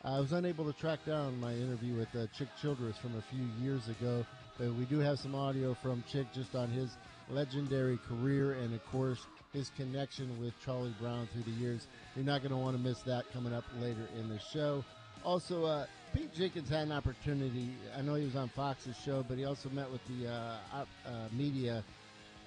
[0.04, 3.44] I was unable to track down my interview with uh, Chick Childress from a few
[3.62, 4.24] years ago,
[4.58, 6.96] but we do have some audio from Chick just on his
[7.28, 9.18] legendary career and, of course,
[9.52, 11.86] his connection with Charlie Brown through the years.
[12.16, 14.82] You're not going to want to miss that coming up later in the show.
[15.24, 17.68] Also, uh, Pete Jenkins had an opportunity.
[17.96, 20.84] I know he was on Fox's show, but he also met with the uh, uh,
[21.32, 21.84] media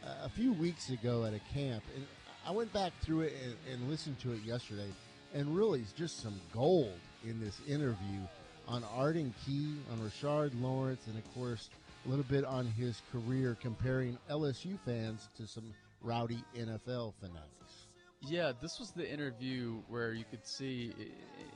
[0.03, 1.83] uh, a few weeks ago at a camp.
[1.95, 2.05] And
[2.43, 4.89] I went back through it and, and listened to it yesterday.
[5.33, 8.19] And really, just some gold in this interview
[8.67, 11.69] on Arden Key, on Rashard Lawrence, and of course,
[12.05, 17.87] a little bit on his career comparing LSU fans to some rowdy NFL fanatics.
[18.21, 20.93] Yeah, this was the interview where you could see,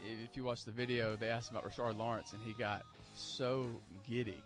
[0.05, 2.83] if you watch the video, they asked about Rashard Lawrence, and he got
[3.15, 3.67] so
[4.07, 4.43] giddy,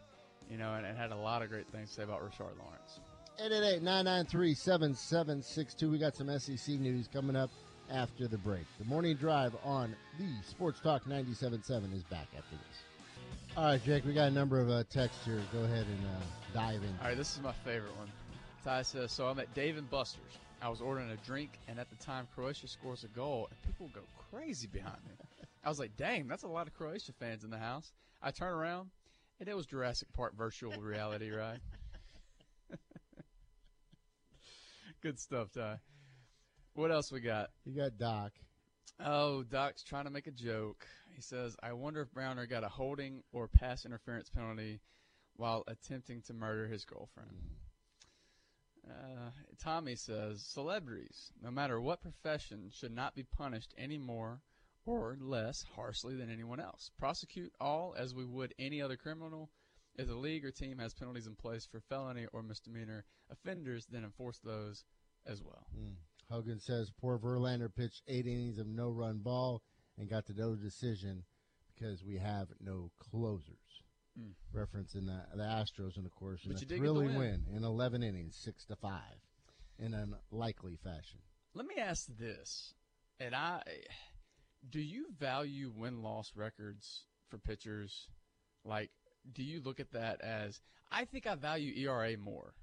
[0.50, 3.02] you know, and, and had a lot of great things to say about Rashard Lawrence.
[3.42, 5.92] 888-993-7762.
[5.92, 7.50] We got some SEC news coming up
[7.92, 8.66] after the break.
[8.80, 13.58] The morning drive on the Sports Talk 97.7 is back after this.
[13.58, 15.42] All right, Jake, we got a number of uh, texts here.
[15.54, 16.96] Go ahead and uh, dive in.
[17.02, 18.12] All right, this is my favorite one.
[18.64, 20.40] Ty says, So I'm at Dave and Buster's.
[20.62, 23.90] I was ordering a drink, and at the time, Croatia scores a goal, and people
[23.94, 25.14] go crazy behind me.
[25.64, 27.92] I was like, dang, that's a lot of Croatia fans in the house.
[28.22, 28.90] I turn around,
[29.40, 31.60] and it was Jurassic Park virtual reality, right?
[35.02, 35.78] Good stuff, Ty.
[36.76, 37.52] What else we got?
[37.64, 38.34] You got Doc.
[39.00, 40.86] Oh, Doc's trying to make a joke.
[41.16, 44.82] He says, I wonder if Browner got a holding or pass interference penalty
[45.38, 47.30] while attempting to murder his girlfriend.
[48.90, 54.42] Uh, Tommy says, celebrities, no matter what profession, should not be punished any more
[54.86, 56.92] or less harshly than anyone else.
[57.00, 59.50] Prosecute all as we would any other criminal.
[59.98, 64.04] If the league or team has penalties in place for felony or misdemeanor offenders, then
[64.04, 64.84] enforce those
[65.26, 65.68] as well.
[65.74, 65.96] Mm.
[66.30, 69.62] Hogan says poor Verlander pitched eight innings of no run ball
[69.98, 71.24] and got the no decision
[71.74, 73.58] because we have no closers.
[74.20, 74.32] Mm.
[74.56, 77.44] Referencing the, the Astros, and of course, in but a thrilling win.
[77.48, 79.20] win in 11 innings, six to five,
[79.78, 81.20] in an likely fashion.
[81.54, 82.74] Let me ask this,
[83.20, 83.62] and I,
[84.70, 88.08] do you value win loss records for pitchers?
[88.64, 88.90] Like,
[89.34, 90.62] do you look at that as?
[90.92, 92.54] I think I value ERA more.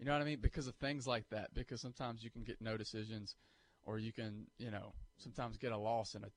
[0.00, 0.38] You know what I mean?
[0.40, 1.52] Because of things like that.
[1.52, 3.36] Because sometimes you can get no decisions,
[3.84, 6.28] or you can, you know, sometimes get a loss in a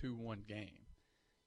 [0.00, 0.86] two-one game.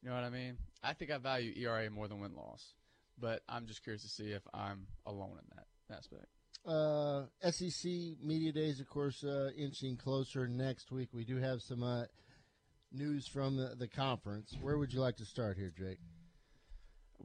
[0.02, 0.58] You know what I mean?
[0.82, 2.74] I think I value ERA more than win loss,
[3.20, 6.28] but I'm just curious to see if I'm alone in that aspect.
[6.66, 7.92] Uh, SEC
[8.24, 11.10] media days, of course, uh, inching closer next week.
[11.12, 12.06] We do have some uh,
[12.94, 14.56] news from the, the conference.
[14.62, 16.00] Where would you like to start here, Jake?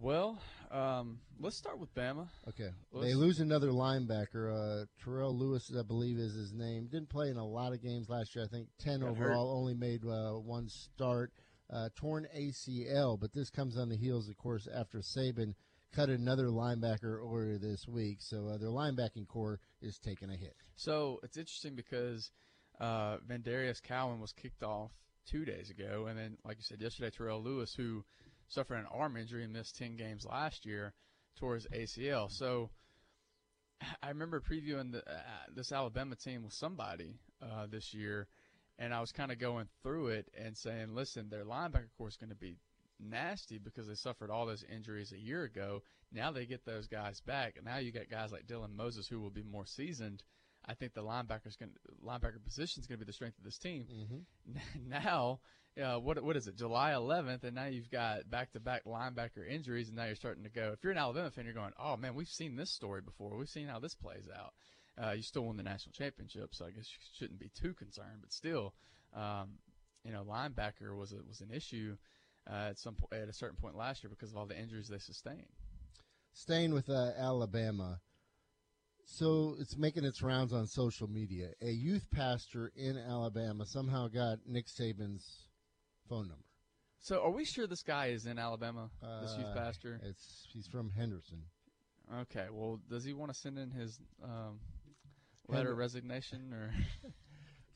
[0.03, 0.39] Well,
[0.71, 2.27] um, let's start with Bama.
[2.49, 2.71] Okay.
[2.91, 4.83] Let's they lose another linebacker.
[4.83, 6.89] Uh, Terrell Lewis, I believe, is his name.
[6.91, 8.45] Didn't play in a lot of games last year.
[8.45, 9.59] I think 10 overall, hurt.
[9.59, 11.33] only made uh, one start.
[11.71, 15.55] Uh, torn ACL, but this comes on the heels, of course, after Saban
[15.95, 18.17] cut another linebacker earlier this week.
[18.21, 20.57] So uh, their linebacking core is taking a hit.
[20.75, 22.33] So it's interesting because
[22.81, 24.91] uh, VanDarius Cowan was kicked off
[25.27, 28.03] two days ago, and then, like you said yesterday, Terrell Lewis, who–
[28.51, 30.93] suffered an arm injury and missed 10 games last year
[31.37, 32.31] towards ACL.
[32.31, 32.71] So
[34.03, 35.23] I remember previewing the, uh,
[35.55, 38.27] this Alabama team with somebody uh, this year,
[38.79, 42.17] and I was kind of going through it and saying, listen, their linebacker core is
[42.17, 42.57] going to be
[42.99, 45.83] nasty because they suffered all those injuries a year ago.
[46.13, 49.21] Now they get those guys back, and now you got guys like Dylan Moses who
[49.21, 50.23] will be more seasoned.
[50.71, 51.73] I think the linebackers going
[52.07, 53.87] linebacker position is going to be the strength of this team.
[53.93, 54.59] Mm-hmm.
[54.89, 55.41] Now
[55.81, 59.97] uh, what what is it, July 11th, and now you've got back-to-back linebacker injuries, and
[59.97, 60.73] now you're starting to go.
[60.73, 63.37] If you're an Alabama fan, you're going, oh man, we've seen this story before.
[63.37, 64.53] We've seen how this plays out.
[65.03, 68.19] Uh, you still won the national championship, so I guess you shouldn't be too concerned.
[68.21, 68.75] But still,
[69.15, 69.51] um,
[70.05, 71.97] you know, linebacker was a, was an issue
[72.51, 74.89] uh, at some point at a certain point last year because of all the injuries
[74.89, 75.47] they sustained.
[76.33, 78.01] Staying with uh, Alabama,
[79.13, 81.49] so it's making its rounds on social media.
[81.61, 85.49] A youth pastor in Alabama somehow got Nick Saban's
[86.09, 86.45] phone number.
[87.01, 88.91] So, are we sure this guy is in Alabama?
[89.23, 90.01] this youth Uh, pastor.
[90.05, 91.43] It's he's from Henderson.
[92.23, 92.47] Okay.
[92.53, 94.61] Well, does he want to send in his um,
[95.49, 96.73] letter of resignation or?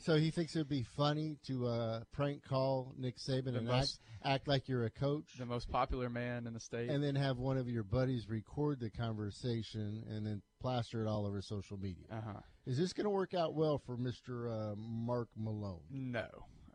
[0.05, 4.01] So he thinks it'd be funny to uh, prank call Nick Saban The and most-
[4.23, 6.91] act, act like you're a coach, the most popular man in the state.
[6.91, 11.27] and then have one of your buddies record the conversation and then plaster it all
[11.27, 12.05] over social media.
[12.13, 12.41] uh huh.
[12.67, 15.81] Is this going to work out well for Mister uh, Mark Malone?
[15.91, 16.27] No,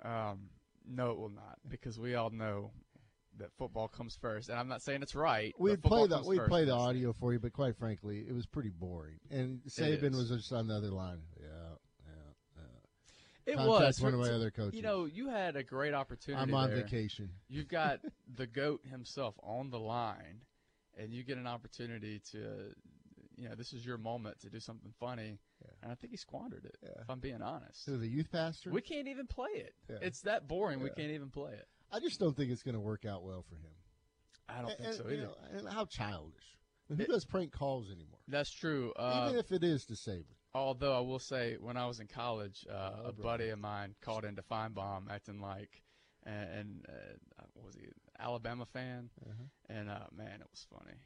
[0.04, 0.50] um,
[0.88, 2.72] no, it will not because we all know
[3.38, 5.54] that football comes first, and I'm not saying it's right.
[5.60, 8.70] We'd play the we'd play the audio for you, but quite frankly, it was pretty
[8.70, 9.20] boring.
[9.30, 11.22] And Saban was just on the other line.
[11.40, 11.69] Yeah.
[13.50, 14.76] It was one of my other coaches.
[14.76, 16.42] You know, you had a great opportunity.
[16.42, 16.84] I'm on there.
[16.84, 17.30] vacation.
[17.48, 18.00] You've got
[18.36, 20.42] the goat himself on the line,
[20.98, 22.74] and you get an opportunity to,
[23.38, 25.40] you know, this is your moment to do something funny,
[25.82, 26.78] and I think he squandered it.
[26.84, 27.02] Yeah.
[27.02, 28.70] If I'm being honest, So the youth pastor.
[28.72, 29.74] we can't even play it.
[29.90, 29.98] Yeah.
[30.02, 30.82] It's that boring.
[30.82, 31.68] We can't even play it.
[31.92, 33.74] I just don't think it's going to work out well for him.
[34.48, 36.58] I don't think and, so you know, and how childish.
[36.88, 38.20] Who It- does prank calls anymore?
[38.28, 38.94] That's true.
[38.96, 40.26] Uh, Even if it is to Saban.
[40.54, 43.94] Although I will say, when I was in college, uh, Oh, a buddy of mine
[44.02, 45.84] called into Finebaum acting like,
[46.26, 47.82] and, and uh, what was he
[48.20, 49.44] Alabama fan, Uh-huh.
[49.70, 50.98] and uh, man, it was funny.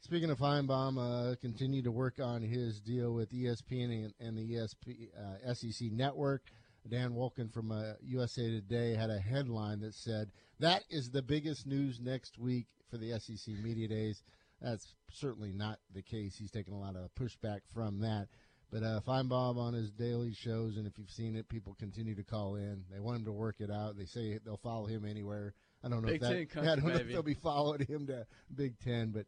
[0.00, 4.52] Speaking of Finebaum, uh, continue to work on his deal with ESPN and, and the
[4.54, 6.42] ESP, uh, SEC network.
[6.88, 10.30] Dan Wolken from uh, USA Today had a headline that said,
[10.60, 14.22] That is the biggest news next week for the SEC Media Days.
[14.62, 16.36] That's certainly not the case.
[16.38, 18.28] He's taken a lot of pushback from that.
[18.70, 22.22] But uh, Finebaum on his daily shows, and if you've seen it, people continue to
[22.22, 22.84] call in.
[22.92, 23.96] They want him to work it out.
[23.96, 25.54] They say they'll follow him anywhere.
[25.82, 26.34] I don't know Big if that.
[26.34, 29.26] Ten country, I don't know if they'll be following him to Big Ten, but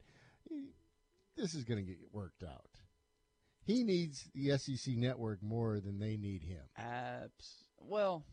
[0.49, 0.75] he-
[1.37, 2.69] this is going to get worked out.
[3.65, 6.63] He needs the SEC network more than they need him.
[6.77, 7.65] Abs.
[7.79, 8.25] Well,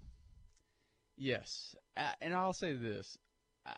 [1.16, 1.76] yes,
[2.22, 3.18] and I'll say this:
[3.66, 3.76] I,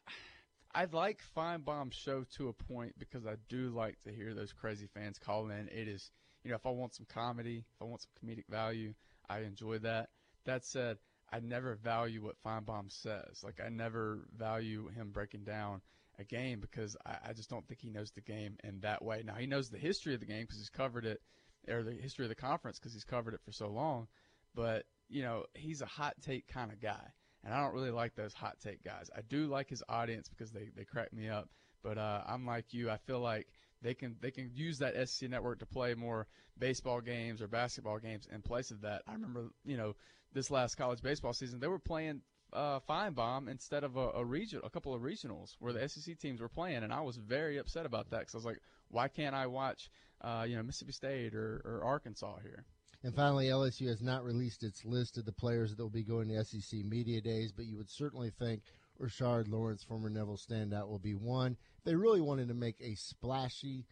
[0.74, 4.88] I like Finebaum's show to a point because I do like to hear those crazy
[4.94, 5.68] fans call in.
[5.68, 6.12] It is,
[6.50, 8.96] you know, if I want some comedy, if I want some comedic value,
[9.30, 10.10] I enjoy that.
[10.46, 10.98] That said,
[11.32, 13.44] I never value what Finebaum says.
[13.44, 15.82] Like I never value him breaking down
[16.18, 19.22] a game because I, I just don't think he knows the game in that way.
[19.24, 21.22] Now he knows the history of the game because he's covered it,
[21.68, 24.08] or the history of the conference because he's covered it for so long.
[24.56, 28.16] But you know, he's a hot take kind of guy, and I don't really like
[28.16, 29.12] those hot take guys.
[29.16, 31.48] I do like his audience because they they crack me up.
[31.84, 32.90] But uh, I'm like you.
[32.90, 33.46] I feel like
[33.82, 38.00] they can they can use that SEC network to play more baseball games or basketball
[38.00, 39.04] games in place of that.
[39.08, 39.96] I remember, you know,
[40.34, 42.22] this last college baseball season, they were playing
[42.54, 46.42] uh, Bomb instead of a, a region, a couple of regionals where the SEC teams
[46.42, 49.36] were playing, and I was very upset about that because I was like, why can't
[49.36, 49.90] I watch,
[50.22, 52.66] uh, you know, Mississippi State or, or Arkansas here?
[53.04, 56.28] And finally, LSU has not released its list of the players that will be going
[56.30, 58.62] to SEC Media Days, but you would certainly think
[59.02, 61.58] Rashard Lawrence, former Neville standout, will be one.
[61.78, 63.86] If they really wanted to make a splashy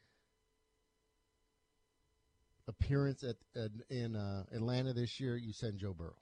[2.68, 6.18] appearance at, at in uh, Atlanta this year, you send Joe Burrow.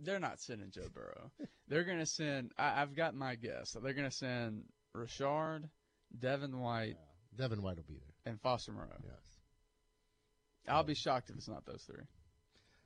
[0.00, 1.30] They're not sending Joe Burrow.
[1.68, 2.52] They're going to send.
[2.58, 3.76] I, I've got my guess.
[3.80, 5.68] They're going to send Rashard,
[6.18, 6.96] Devin White,
[7.36, 8.32] Devin White will be there.
[8.32, 8.88] and Foster Moreau.
[9.02, 9.38] Yes.
[10.68, 12.04] I'll be shocked if it's not those three.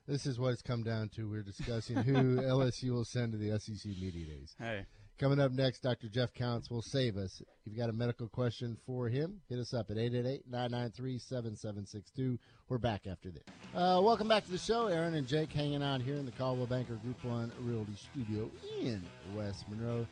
[0.09, 1.29] This is what it's come down to.
[1.29, 4.57] We're discussing who LSU will send to the SEC Media Days.
[4.59, 4.87] Hey,
[5.19, 6.09] Coming up next, Dr.
[6.09, 7.43] Jeff Counts will save us.
[7.43, 12.39] If you've got a medical question for him, hit us up at 888-993-7762.
[12.71, 13.43] We're back after this.
[13.75, 14.87] Uh, welcome back to the show.
[14.87, 19.03] Aaron and Jake hanging out here in the Coldwell Banker Group 1 Realty Studio in
[19.35, 20.07] West Monroe.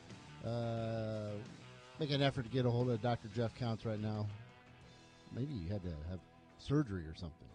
[0.44, 1.30] Uh,
[2.00, 3.28] make an effort to get a hold of Dr.
[3.34, 4.26] Jeff Counts right now.
[5.32, 6.20] Maybe you had to have
[6.58, 7.48] surgery or something.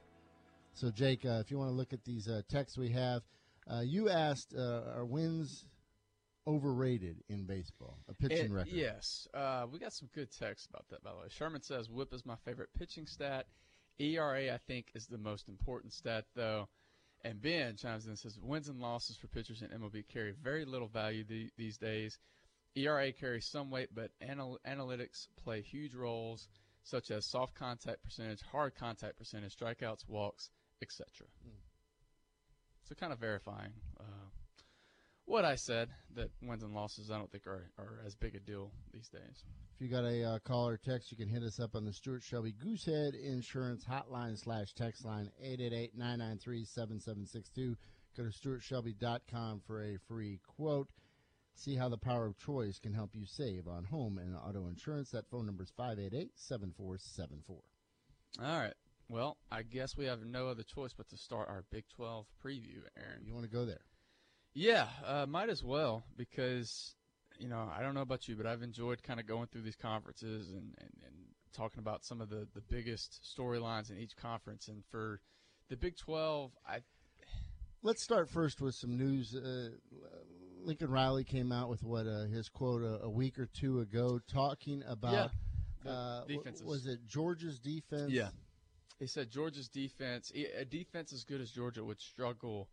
[0.74, 3.24] So, Jake, uh, if you want to look at these uh, texts we have,
[3.72, 5.66] uh, you asked, uh, are wins
[6.48, 8.00] overrated in baseball?
[8.08, 8.74] A pitching It- record.
[8.74, 11.04] Yes, uh, we got some good texts about that.
[11.04, 13.48] By the way, Sherman says WHIP is my favorite pitching stat.
[14.00, 16.68] ERA, I think, is the most important stat, though.
[17.24, 20.66] And Ben chimes in and says wins and losses for pitchers in MLB carry very
[20.66, 22.18] little value the, these days.
[22.76, 26.48] ERA carries some weight, but anal- analytics play huge roles,
[26.84, 30.50] such as soft contact percentage, hard contact percentage, strikeouts, walks,
[30.82, 31.28] etc.
[32.84, 34.30] So, kind of verifying uh,
[35.26, 38.40] what I said that wins and losses I don't think are, are as big a
[38.40, 39.46] deal these days.
[39.76, 41.94] If you got a uh, call or text, you can hit us up on the
[41.94, 47.76] Stuart Shelby Goosehead Insurance Hotline slash text line 888-993-7762.
[48.18, 50.90] Go to stuartshelby.com for a free quote.
[51.56, 55.12] See how the power of choice can help you save on home and auto insurance.
[55.12, 57.50] That phone number is 588-7474.
[57.50, 57.64] All
[58.40, 58.74] right.
[59.12, 62.80] Well, I guess we have no other choice but to start our Big 12 preview,
[62.98, 63.26] Aaron.
[63.26, 63.82] You want to go there?
[64.54, 66.96] Yeah, uh, might as well because
[67.42, 69.76] you know, I don't know about you, but I've enjoyed kind of going through these
[69.76, 71.16] conferences and, and, and
[71.54, 74.68] talking about some of the, the biggest storylines in each conference.
[74.68, 75.20] And for
[75.70, 76.80] the Big 12, I.
[77.84, 79.36] Let's start first with some news.
[79.36, 79.70] Uh,
[80.64, 84.20] Lincoln Riley came out with what uh, his quote a, a, week or two ago,
[84.32, 85.32] talking about
[85.84, 86.22] yeah, uh,
[86.64, 88.12] was it Georgia's defense?
[88.12, 88.30] Yeah,
[89.02, 92.70] he said Georgia's defense, a defense as good as Georgia would struggle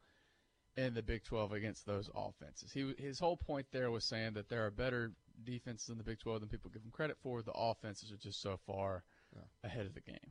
[0.76, 2.70] in the Big 12 against those offenses.
[2.70, 5.12] He his whole point there was saying that there are better
[5.42, 7.40] defenses in the Big 12 than people give them credit for.
[7.40, 9.40] The offenses are just so far yeah.
[9.64, 10.30] ahead of the game.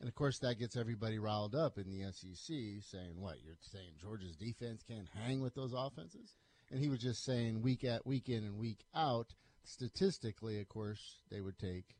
[0.00, 3.92] And of course, that gets everybody riled up in the SEC, saying, "What you're saying?
[3.98, 6.36] Georgia's defense can't hang with those offenses?"
[6.70, 11.20] And he was just saying, week at week in and week out, statistically, of course,
[11.30, 11.96] they would take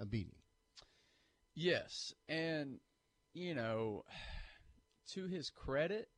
[0.00, 0.41] a beating.
[1.54, 2.78] Yes, and
[3.34, 4.04] you know,
[5.12, 6.08] to his credit,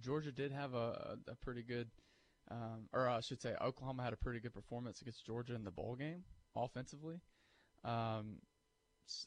[0.00, 1.88] Georgia did have a, a pretty good,
[2.50, 5.70] um, or I should say, Oklahoma had a pretty good performance against Georgia in the
[5.70, 6.24] bowl game
[6.56, 7.20] offensively.
[7.84, 8.36] Um,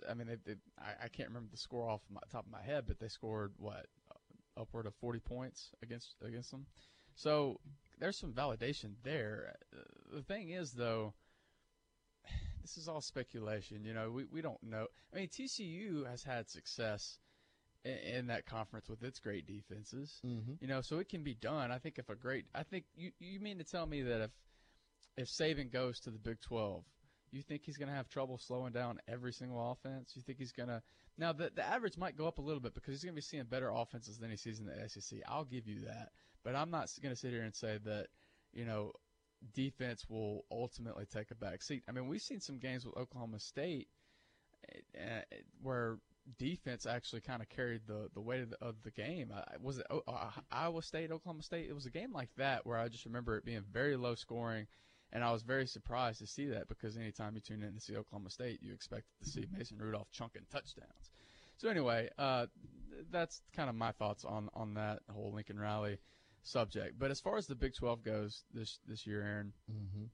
[0.09, 2.61] I mean, they, they, I, I, can't remember the score off the top of my
[2.61, 3.87] head, but they scored what
[4.59, 6.65] upward of 40 points against against them.
[7.15, 7.59] So
[7.99, 9.55] there's some validation there.
[10.13, 11.13] The thing is, though,
[12.61, 13.83] this is all speculation.
[13.83, 14.87] You know, we, we don't know.
[15.13, 17.19] I mean, TCU has had success
[17.83, 20.19] in, in that conference with its great defenses.
[20.25, 20.53] Mm-hmm.
[20.59, 21.71] You know, so it can be done.
[21.71, 24.31] I think if a great, I think you you mean to tell me that if
[25.17, 26.83] if Saban goes to the Big Twelve,
[27.31, 30.13] you think he's going to have trouble slowing down every single offense?
[30.15, 30.81] You think he's going to
[31.17, 33.21] now the the average might go up a little bit because he's going to be
[33.21, 35.19] seeing better offenses than he sees in the SEC.
[35.27, 36.09] I'll give you that,
[36.43, 38.07] but I'm not going to sit here and say that
[38.53, 38.91] you know
[39.53, 41.83] defense will ultimately take a back seat.
[41.87, 43.87] I mean, we've seen some games with Oklahoma State
[44.95, 45.21] uh,
[45.61, 45.97] where
[46.37, 49.31] defense actually kind of carried the, the weight of the, of the game.
[49.35, 51.67] Uh, was it uh, Iowa State, Oklahoma State?
[51.69, 54.67] It was a game like that where I just remember it being very low scoring,
[55.11, 57.95] and I was very surprised to see that because anytime you tune in to see
[57.95, 61.11] Oklahoma State, you expect to see Mason Rudolph chunking touchdowns.
[61.57, 62.47] So anyway, uh,
[63.11, 65.99] that's kind of my thoughts on on that whole Lincoln Riley
[66.43, 66.97] subject.
[66.99, 70.05] But as far as the Big 12 goes this this year, Aaron, mm-hmm.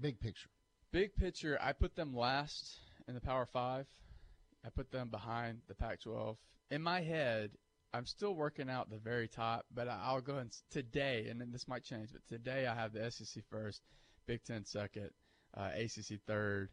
[0.00, 0.48] big picture.
[0.92, 1.58] Big picture.
[1.60, 3.86] I put them last in the Power Five.
[4.64, 6.36] I put them behind the Pac-12.
[6.70, 7.50] In my head,
[7.92, 11.66] I'm still working out the very top, but I'll go and today, and then this
[11.66, 13.82] might change, but today I have the SEC first,
[14.26, 15.10] Big Ten second,
[15.56, 16.70] uh, ACC third,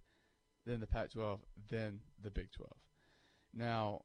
[0.66, 1.40] then the Pac-12,
[1.70, 2.72] then the Big 12.
[3.54, 4.02] Now,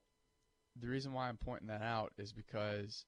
[0.80, 3.04] the reason why I'm pointing that out is because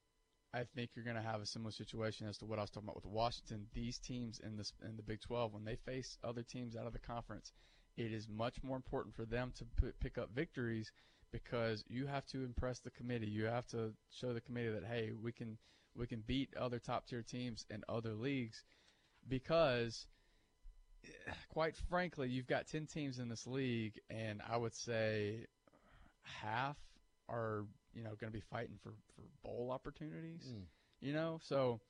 [0.57, 2.88] I think you're going to have a similar situation as to what I was talking
[2.88, 3.66] about with Washington.
[3.75, 6.95] These teams in this in the Big 12, when they face other teams out of
[6.95, 7.53] the conference,
[7.99, 10.90] it is much more important for them to put, pick up victories
[11.31, 13.27] because you have to impress the committee.
[13.27, 15.59] You have to show the committee that hey, we can
[15.95, 18.64] we can beat other top tier teams in other leagues
[19.29, 20.07] because
[21.05, 25.47] eh, quite frankly, you've got 10 teams in this league and I would say
[26.23, 26.77] half
[27.29, 30.52] are you know going to be fighting for for bowl opportunities.
[30.52, 30.62] Mm.
[31.00, 31.80] You know, so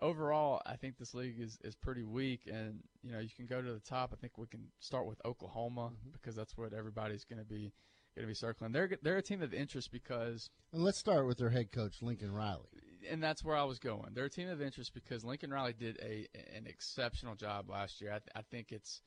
[0.00, 3.62] overall, I think this league is is pretty weak, and you know you can go
[3.62, 4.10] to the top.
[4.12, 6.10] I think we can start with Oklahoma mm-hmm.
[6.12, 7.72] because that's what everybody's going to be
[8.16, 8.72] going to be circling.
[8.72, 10.50] They're they're a team of interest because.
[10.72, 12.68] And let's start with their head coach Lincoln Riley.
[13.08, 14.14] And that's where I was going.
[14.14, 18.10] They're a team of interest because Lincoln Riley did a an exceptional job last year.
[18.10, 19.02] I, th- I think it's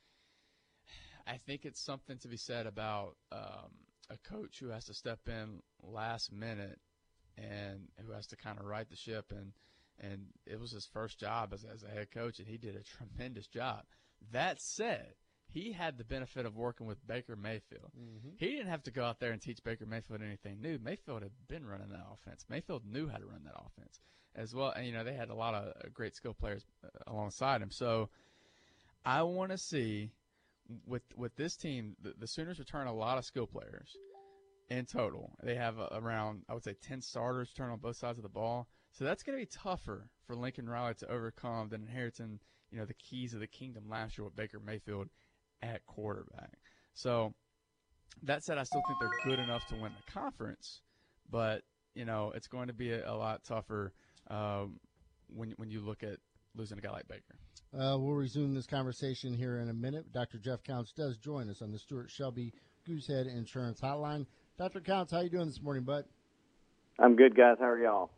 [1.26, 3.70] I think it's something to be said about um,
[4.10, 6.78] a coach who has to step in last minute
[7.38, 9.52] and who has to kind of right the ship and
[10.02, 12.82] and it was his first job as, as a head coach and he did a
[12.82, 13.82] tremendous job.
[14.32, 15.14] That said,
[15.52, 17.90] he had the benefit of working with Baker Mayfield.
[17.98, 18.30] Mm-hmm.
[18.38, 20.78] He didn't have to go out there and teach Baker Mayfield anything new.
[20.82, 22.46] Mayfield had been running that offense.
[22.48, 24.00] Mayfield knew how to run that offense
[24.34, 24.70] as well.
[24.70, 27.70] And, you know, they had a lot of uh, great skill players uh, alongside him.
[27.70, 28.08] So
[29.04, 30.12] I want to see
[30.86, 33.96] with with this team, the, the Sooners return a lot of skill players
[34.68, 35.36] in total.
[35.42, 38.68] They have around, I would say, 10 starters return on both sides of the ball.
[38.92, 42.38] So that's going to be tougher for Lincoln Riley to overcome than inheriting,
[42.70, 45.08] you know, the keys of the kingdom last year with Baker Mayfield
[45.62, 46.58] at quarterback.
[46.94, 47.34] So
[48.22, 50.82] that said, I still think they're good enough to win the conference,
[51.30, 51.62] but
[51.94, 53.92] you know, it's going to be a, a lot tougher
[54.28, 54.78] um,
[55.28, 56.18] when when you look at
[56.54, 57.38] losing a guy like Baker.
[57.72, 60.12] Uh, we'll resume this conversation here in a minute.
[60.12, 60.38] Dr.
[60.38, 62.52] Jeff Counts does join us on the Stuart Shelby
[62.88, 64.26] Goosehead Insurance Hotline.
[64.58, 64.80] Dr.
[64.80, 66.04] Counts, how you doing this morning, bud?
[66.98, 67.58] I'm good, guys.
[67.60, 68.10] How are y'all?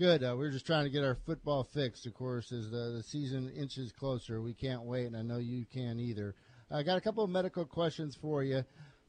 [0.00, 0.24] Good.
[0.24, 3.52] Uh, we're just trying to get our football fixed, of course, as the, the season
[3.56, 4.42] inches closer.
[4.42, 6.34] We can't wait, and I know you can either.
[6.68, 8.64] I got a couple of medical questions for you.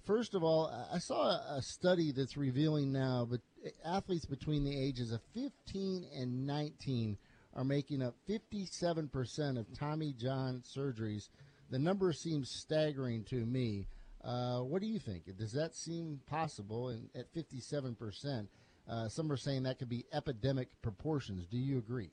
[0.06, 3.40] First of all, I saw a study that's revealing now, but
[3.84, 7.18] athletes between the ages of 15 and 19
[7.56, 11.30] are making up 57% of Tommy John surgeries.
[11.70, 13.88] The number seems staggering to me.
[14.24, 15.24] Uh, what do you think?
[15.38, 16.90] Does that seem possible?
[16.90, 18.48] And at 57%,
[18.90, 21.46] uh, some are saying that could be epidemic proportions.
[21.46, 22.10] Do you agree?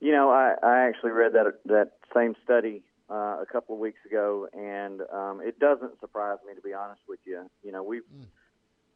[0.00, 3.98] You know, I, I actually read that that same study uh, a couple of weeks
[4.06, 7.50] ago, and um, it doesn't surprise me to be honest with you.
[7.62, 8.24] You know, we've mm.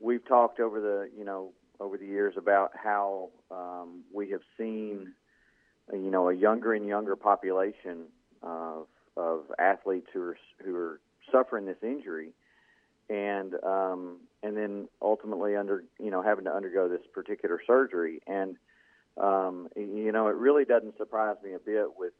[0.00, 5.12] we've talked over the you know over the years about how um, we have seen
[5.93, 8.05] you know a younger and younger population
[8.43, 11.01] of of athletes who are who are
[11.31, 12.31] suffering this injury,
[13.09, 18.20] and um, and then ultimately under you know having to undergo this particular surgery.
[18.27, 18.57] And
[19.20, 22.14] um, you know it really doesn't surprise me a bit with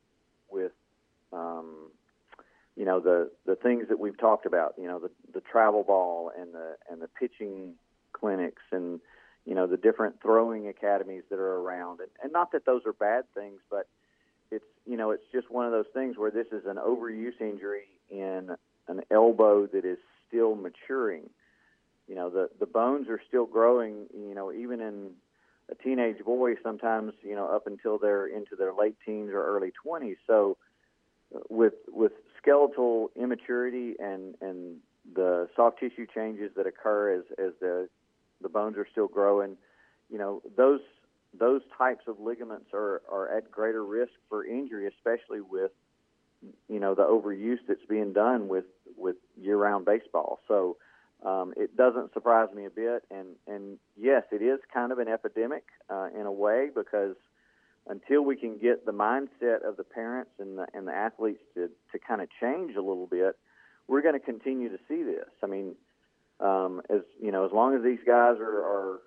[0.51, 0.73] with
[1.33, 1.91] um,
[2.77, 6.31] you know the the things that we've talked about you know the the travel ball
[6.39, 7.75] and the and the pitching
[8.13, 9.01] clinics and
[9.45, 12.93] you know the different throwing academies that are around and, and not that those are
[12.93, 13.89] bad things but
[14.51, 17.89] it's you know it's just one of those things where this is an overuse injury
[18.11, 18.51] in
[18.89, 21.29] an elbow that is still maturing.
[22.09, 24.07] You know, the the bones are still growing.
[24.15, 25.11] You know, even in
[25.71, 29.73] a teenage boy, sometimes you know up until they're into their late teens or early
[29.83, 30.17] twenties.
[30.27, 30.57] So,
[31.35, 34.77] uh, with with skeletal immaturity and and
[35.15, 37.89] the soft tissue changes that occur as as the
[38.45, 39.57] the bones are still growing,
[40.09, 40.81] you know those
[41.39, 45.73] those types of ligaments are are at greater risk for injury, especially with
[46.69, 48.67] you know the overuse that's being done with
[48.97, 50.41] with year-round baseball.
[50.47, 50.77] So
[51.25, 53.05] um, it doesn't surprise me a bit.
[53.11, 57.17] And and yes, it is kind of an epidemic uh, in a way because
[57.87, 61.69] until we can get the mindset of the parents and the and the athletes to
[61.93, 63.37] to kind of change a little bit,
[63.89, 65.29] we're going to continue to see this.
[65.43, 65.75] I mean,
[66.41, 69.01] um, as you know, as long as these guys are are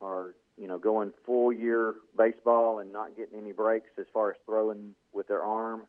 [0.00, 4.36] are you know going full year baseball and not getting any breaks as far as
[4.46, 5.82] throwing with their arm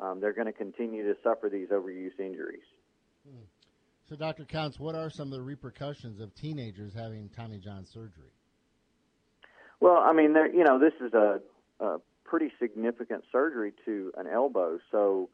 [0.00, 2.62] um, they're going to continue to suffer these overuse injuries.
[3.28, 3.42] Hmm.
[4.08, 4.44] So, Dr.
[4.44, 8.32] Counts, what are some of the repercussions of teenagers having Tommy John surgery?
[9.78, 11.40] Well, I mean, you know, this is a,
[11.78, 14.78] a pretty significant surgery to an elbow.
[14.90, 15.28] So,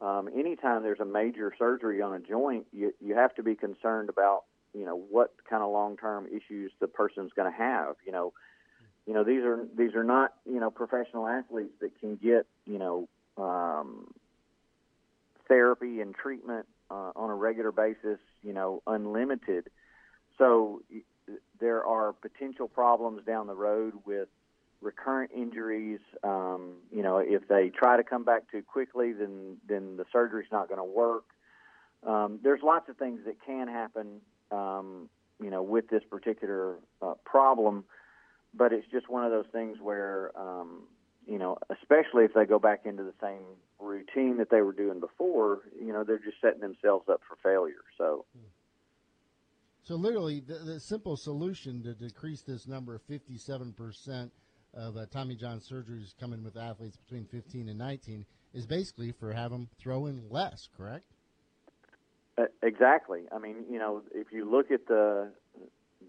[0.00, 4.08] um, anytime there's a major surgery on a joint, you, you have to be concerned
[4.08, 4.44] about,
[4.74, 7.96] you know, what kind of long-term issues the person's going to have.
[8.04, 8.32] You know,
[9.06, 12.78] you know these are these are not you know professional athletes that can get you
[12.78, 14.12] know um,
[15.48, 19.68] therapy and treatment uh, on a regular basis, you know, unlimited.
[20.38, 20.82] So
[21.60, 24.28] there are potential problems down the road with
[24.80, 26.00] recurrent injuries.
[26.22, 30.50] Um, you know, if they try to come back too quickly, then then the surgery's
[30.52, 31.24] not going to work.
[32.06, 34.20] Um, there's lots of things that can happen,
[34.50, 35.08] um,
[35.42, 37.84] you know, with this particular uh, problem,
[38.54, 40.84] but it's just one of those things where um,
[41.26, 43.42] you know, especially if they go back into the same
[43.78, 47.82] routine that they were doing before, you know, they're just setting themselves up for failure.
[47.98, 48.24] So,
[49.82, 54.30] so literally, the, the simple solution to decrease this number of 57%
[54.76, 58.24] of uh, Tommy John surgeries coming with athletes between 15 and 19
[58.54, 61.04] is basically for have them throw in less, correct?
[62.62, 63.22] Exactly.
[63.34, 65.30] I mean, you know, if you look at the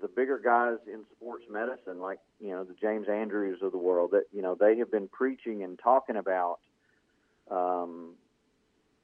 [0.01, 4.11] the bigger guys in sports medicine, like you know the James Andrews of the world,
[4.11, 6.59] that you know they have been preaching and talking about,
[7.49, 8.15] um,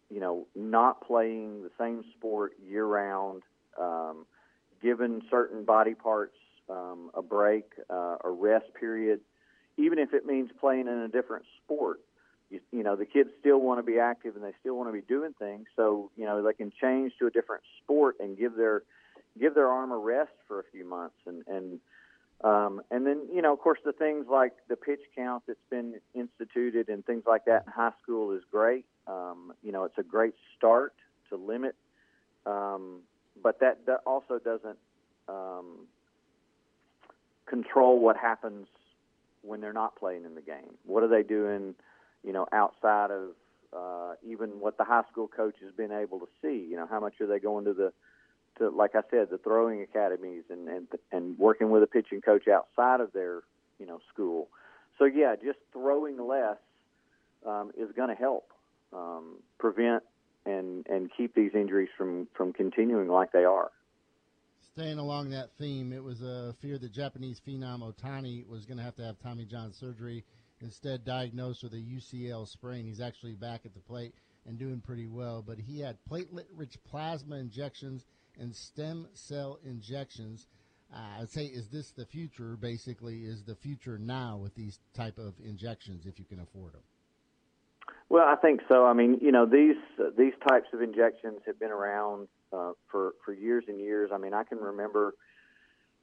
[0.09, 3.43] you know, not playing the same sport year round,
[3.79, 4.25] um,
[4.81, 6.35] giving certain body parts
[6.69, 9.21] um, a break, uh, a rest period,
[9.77, 11.99] even if it means playing in a different sport.
[12.49, 14.93] You, you know, the kids still want to be active and they still want to
[14.93, 18.55] be doing things, so you know they can change to a different sport and give
[18.55, 18.83] their
[19.39, 21.79] give their arm a rest for a few months and and
[22.43, 25.95] um, and then you know of course the things like the pitch count that's been
[26.13, 30.03] instituted and things like that in high school is great um, you know it's a
[30.03, 30.93] great start
[31.29, 31.75] to limit
[32.45, 32.99] um,
[33.41, 34.77] but that, that also doesn't
[35.27, 35.87] um,
[37.45, 38.67] control what happens
[39.43, 41.75] when they're not playing in the game what are they doing
[42.23, 43.29] you know outside of
[43.75, 46.99] uh, even what the high school coach has been able to see you know how
[46.99, 47.91] much are they going to the
[48.57, 52.47] to, like I said, the throwing academies and and and working with a pitching coach
[52.47, 53.41] outside of their
[53.79, 54.49] you know school.
[54.99, 56.57] So yeah, just throwing less
[57.45, 58.51] um, is going to help
[58.93, 60.03] um, prevent
[60.45, 63.71] and and keep these injuries from from continuing like they are.
[64.75, 68.83] Staying along that theme, it was a fear that Japanese phenom Ohtani was going to
[68.83, 70.23] have to have Tommy John surgery.
[70.61, 72.83] Instead, diagnosed with a UCL sprain.
[72.83, 74.15] He's actually back at the plate
[74.47, 75.43] and doing pretty well.
[75.45, 78.05] But he had platelet-rich plasma injections
[78.39, 80.47] and stem cell injections.
[80.91, 82.57] Uh, I'd say, is this the future?
[82.59, 86.81] Basically, is the future now with these type of injections if you can afford them?
[88.09, 88.87] Well, I think so.
[88.87, 89.75] I mean, you know, these
[90.17, 94.11] these types of injections have been around uh, for for years and years.
[94.13, 95.15] I mean, I can remember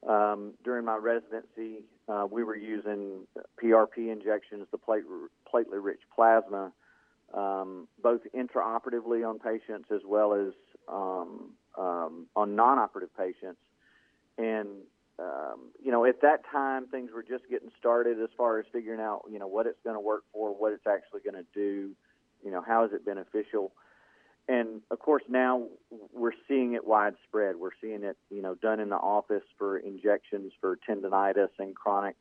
[0.07, 3.27] um, during my residency, uh, we were using
[3.63, 5.05] PRP injections, the plate,
[5.53, 6.73] platelet-rich plasma,
[7.35, 10.53] um, both intraoperatively on patients as well as
[10.89, 13.61] um, um, on non-operative patients.
[14.39, 14.69] And
[15.19, 19.01] um, you know, at that time, things were just getting started as far as figuring
[19.01, 21.91] out, you know, what it's going to work for, what it's actually going to do,
[22.43, 23.73] you know, how is it beneficial.
[24.51, 25.69] And of course, now
[26.13, 27.55] we're seeing it widespread.
[27.55, 32.17] We're seeing it, you know, done in the office for injections for tendonitis and chronic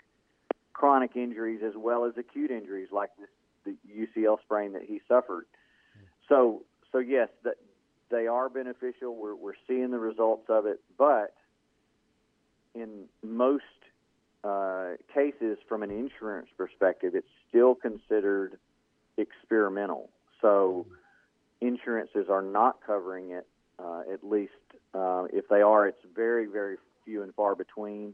[0.72, 3.30] chronic injuries as well as acute injuries like this
[3.66, 5.46] the UCL sprain that he suffered.
[6.30, 6.62] So,
[6.92, 7.56] so yes, that
[8.12, 9.16] they are beneficial.
[9.16, 11.34] We're we're seeing the results of it, but
[12.76, 13.64] in most
[14.44, 18.60] uh, cases, from an insurance perspective, it's still considered
[19.18, 20.12] experimental.
[20.44, 20.86] So
[21.62, 23.47] insurances are not covering it.
[23.78, 24.51] Uh, at least
[24.93, 28.14] uh, if they are, it's very, very few and far between.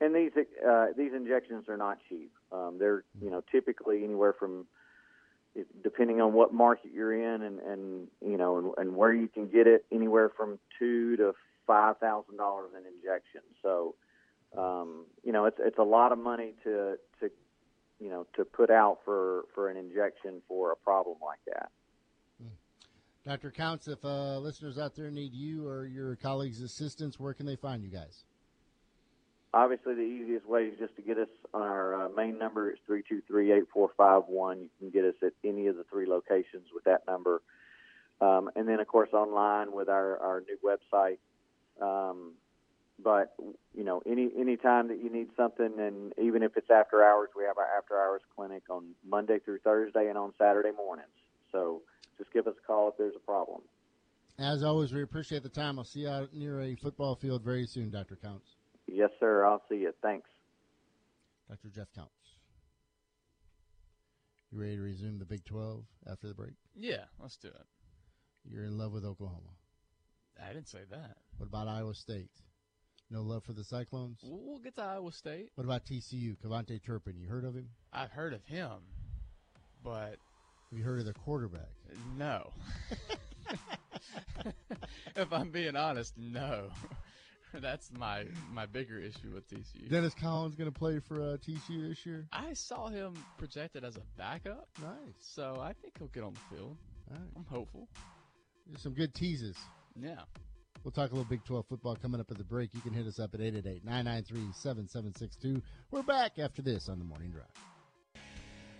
[0.00, 0.30] And these
[0.66, 2.30] uh, these injections are not cheap.
[2.52, 4.66] Um, they're you know typically anywhere from
[5.82, 9.48] depending on what market you're in and, and you know and, and where you can
[9.48, 11.32] get it anywhere from two to
[11.66, 13.42] five thousand dollars an injection.
[13.62, 13.94] So,
[14.56, 17.30] um, you know, it's it's a lot of money to to
[18.00, 21.70] you know to put out for for an injection for a problem like that.
[23.28, 23.50] Dr.
[23.50, 27.56] Counts, if uh, listeners out there need you or your colleagues' assistance, where can they
[27.56, 28.24] find you guys?
[29.52, 32.70] Obviously, the easiest way is just to get us on our uh, main number.
[32.70, 34.60] It's three two three eight four five one.
[34.60, 37.42] You can get us at any of the three locations with that number,
[38.22, 41.18] um, and then of course online with our our new website.
[41.82, 42.32] Um,
[42.98, 43.34] but
[43.74, 47.28] you know, any any time that you need something, and even if it's after hours,
[47.36, 51.08] we have our after hours clinic on Monday through Thursday and on Saturday mornings.
[51.52, 51.82] So
[52.18, 53.60] just give us a call if there's a problem.
[54.38, 55.78] As always, we appreciate the time.
[55.78, 58.16] I'll see you out near a football field very soon, Dr.
[58.16, 58.46] Counts.
[58.86, 59.44] Yes, sir.
[59.44, 59.92] I'll see you.
[60.02, 60.28] Thanks.
[61.48, 61.68] Dr.
[61.74, 62.12] Jeff Counts.
[64.50, 66.54] You ready to resume the Big 12 after the break?
[66.74, 67.66] Yeah, let's do it.
[68.44, 69.50] You're in love with Oklahoma.
[70.42, 71.16] I didn't say that.
[71.36, 72.30] What about Iowa State?
[73.10, 74.20] No love for the Cyclones?
[74.22, 75.50] We'll get to Iowa State.
[75.56, 76.36] What about TCU?
[76.38, 77.18] KaVontae Turpin.
[77.18, 77.68] You heard of him?
[77.92, 78.70] I've heard of him,
[79.82, 80.16] but
[80.70, 81.70] have you heard of the quarterback?
[82.16, 82.50] No.
[85.16, 86.68] if I'm being honest, no.
[87.54, 89.88] That's my my bigger issue with TCU.
[89.88, 92.26] Dennis Collins going to play for uh, TCU this year.
[92.32, 94.68] I saw him projected as a backup.
[94.82, 95.14] Nice.
[95.20, 96.76] So I think he'll get on the field.
[97.10, 97.88] I'm hopeful.
[98.66, 99.56] There's some good teases.
[99.98, 100.20] Yeah.
[100.84, 102.74] We'll talk a little Big 12 football coming up at the break.
[102.74, 105.62] You can hit us up at 888 993 7762.
[105.90, 107.46] We're back after this on the morning drive.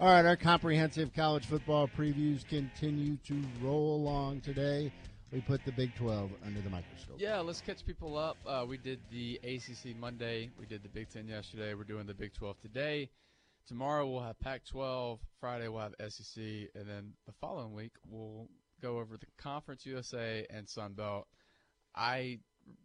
[0.01, 4.92] All right, our comprehensive college football previews continue to roll along today.
[5.32, 7.16] We put the Big 12 under the microscope.
[7.18, 8.36] Yeah, let's catch people up.
[8.46, 10.51] Uh, we did the ACC Monday.
[10.57, 11.74] We did the Big 10 yesterday.
[11.74, 13.11] We're doing the Big 12 today.
[13.66, 15.18] Tomorrow we'll have Pac 12.
[15.40, 16.44] Friday we'll have SEC.
[16.76, 18.46] And then the following week we'll
[18.80, 21.26] go over the Conference USA and Sun Belt.
[21.92, 22.38] I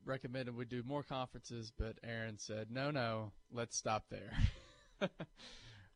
[0.04, 4.36] recommended we do more conferences, but Aaron said, no, no, let's stop there.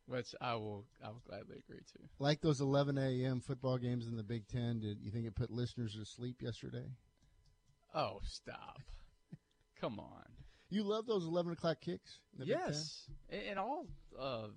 [0.08, 1.98] which I will I will gladly agree to.
[2.18, 3.40] Like those 11 a.m.
[3.40, 6.86] football games in the Big Ten, did you think it put listeners to sleep yesterday?
[7.94, 8.80] Oh, stop!
[9.80, 10.24] Come on.
[10.70, 12.18] You love those 11 o'clock kicks?
[12.42, 13.86] yes, and all.
[14.18, 14.48] Uh,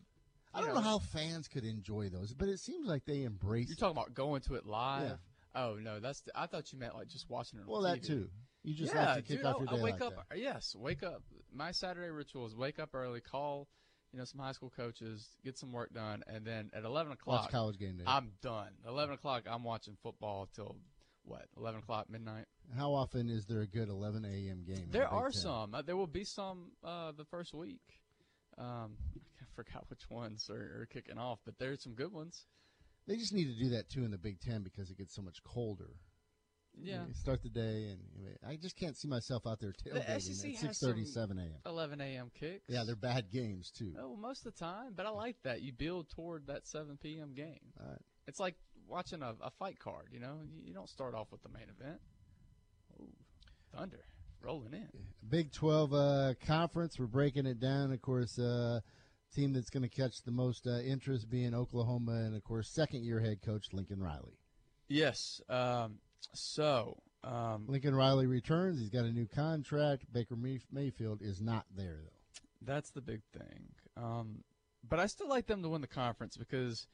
[0.53, 3.67] I don't know, know, how fans could enjoy those, but it seems like they embrace.
[3.69, 5.03] You're talking about going to it live.
[5.03, 5.61] Yeah.
[5.61, 6.21] Oh no, that's.
[6.21, 7.65] The, I thought you meant like just watching it.
[7.67, 7.93] well, TV.
[7.93, 8.29] that too.
[8.63, 10.27] You just yeah, like to kick dude, off your I, day I wake like up.
[10.29, 10.39] that.
[10.39, 11.23] Yes, wake up.
[11.53, 13.67] My Saturday ritual is wake up early, call
[14.11, 17.43] you know, some high school coaches, get some work done, and then at 11 o'clock,
[17.43, 18.03] Watch college game day.
[18.05, 18.69] I'm done.
[18.87, 20.75] 11 o'clock, I'm watching football till
[21.23, 21.45] what?
[21.57, 22.45] 11 o'clock midnight.
[22.75, 24.63] How often is there a good 11 a.m.
[24.67, 24.87] game?
[24.91, 25.75] There are some.
[25.75, 27.81] Uh, there will be some uh, the first week.
[28.57, 32.45] Um, I forgot which ones are, are kicking off, but there's some good ones.
[33.07, 35.21] They just need to do that too in the Big Ten because it gets so
[35.21, 35.95] much colder.
[36.79, 37.03] Yeah.
[37.13, 37.99] Start the day, and
[38.47, 41.59] I just can't see myself out there tailgating at six thirty, seven a.m.
[41.65, 42.31] Eleven a.m.
[42.39, 42.63] kicks.
[42.67, 43.93] Yeah, they're bad games too.
[43.99, 45.61] Oh, most of the time, but I like that.
[45.61, 47.33] You build toward that seven p.m.
[47.33, 47.59] game.
[47.79, 48.01] All right.
[48.27, 48.55] It's like
[48.87, 50.07] watching a, a fight card.
[50.11, 51.99] You know, you, you, don't start off with the main event.
[52.99, 53.09] Ooh,
[53.75, 54.03] thunder
[54.41, 54.89] rolling in.
[55.29, 56.97] Big Twelve uh, conference.
[56.97, 57.91] We're breaking it down.
[57.91, 58.79] Of course, uh,
[59.35, 63.03] team that's going to catch the most uh, interest being Oklahoma, and of course, second
[63.03, 64.37] year head coach Lincoln Riley.
[64.87, 65.41] Yes.
[65.47, 65.99] Um,
[66.33, 68.79] so Um, Lincoln Riley returns.
[68.79, 70.11] He's got a new contract.
[70.11, 70.35] Baker
[70.71, 72.41] Mayfield is not there though.
[72.63, 73.69] That's the big thing.
[73.95, 74.43] Um,
[74.87, 76.87] but I still like them to win the conference because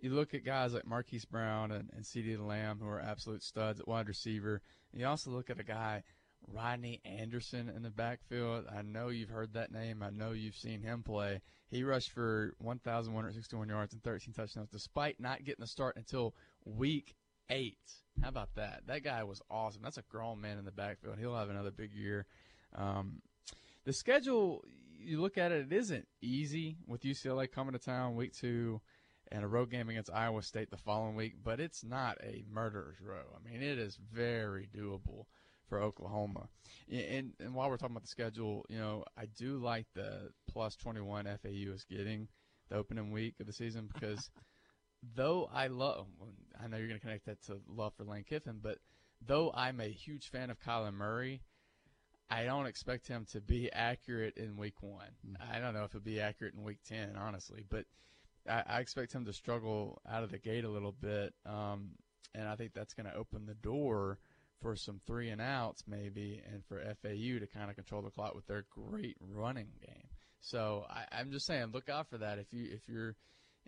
[0.00, 3.80] you look at guys like Marquise Brown and, and CeeDee Lamb who are absolute studs
[3.80, 4.60] at wide receiver.
[4.92, 6.02] And you also look at a guy
[6.48, 8.64] Rodney Anderson in the backfield.
[8.74, 10.02] I know you've heard that name.
[10.02, 11.42] I know you've seen him play.
[11.70, 17.14] He rushed for 1,161 yards and 13 touchdowns, despite not getting the start until week
[17.50, 17.78] eight.
[18.22, 18.82] How about that?
[18.86, 19.82] That guy was awesome.
[19.82, 21.18] That's a grown man in the backfield.
[21.18, 22.26] He'll have another big year.
[22.76, 23.22] Um,
[23.84, 24.64] the schedule,
[24.98, 28.80] you look at it, it isn't easy with UCLA coming to town week two
[29.32, 33.00] and a road game against Iowa State the following week, but it's not a murderer's
[33.00, 33.24] row.
[33.34, 35.26] I mean, it is very doable
[35.68, 36.48] for Oklahoma.
[36.90, 40.76] And, and while we're talking about the schedule, you know, I do like the plus
[40.76, 42.28] 21 FAU is getting
[42.68, 44.30] the opening week of the season because
[45.14, 46.06] though I love,
[46.62, 48.78] I know you're going to connect that to love for Lane Kiffin, but
[49.26, 51.42] though I'm a huge fan of Kyler Murray,
[52.30, 55.36] I don't expect him to be accurate in week one.
[55.52, 57.86] I don't know if he'll be accurate in week 10, honestly, but
[58.48, 61.34] I, I expect him to struggle out of the gate a little bit.
[61.44, 61.90] Um,
[62.34, 64.18] and I think that's going to open the door
[64.62, 68.34] for some three and outs maybe, and for FAU to kind of control the clock
[68.34, 70.08] with their great running game.
[70.40, 73.16] So I, am just saying, look out for that if you if you're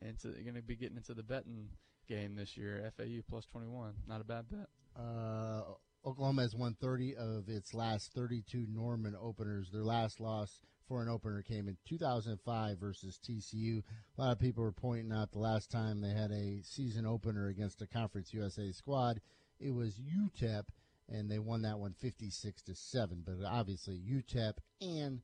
[0.06, 1.68] into going to be getting into the betting
[2.08, 2.90] game this year.
[2.96, 4.66] FAU plus 21, not a bad bet.
[4.98, 5.62] Uh,
[6.04, 9.70] Oklahoma has won 30 of its last 32 Norman openers.
[9.70, 13.82] Their last loss for an opener came in 2005 versus TCU.
[14.18, 17.48] A lot of people were pointing out the last time they had a season opener
[17.48, 19.20] against a Conference USA squad,
[19.60, 20.64] it was UTEP
[21.08, 25.20] and they won that one 56 to 7 but obviously UTEP and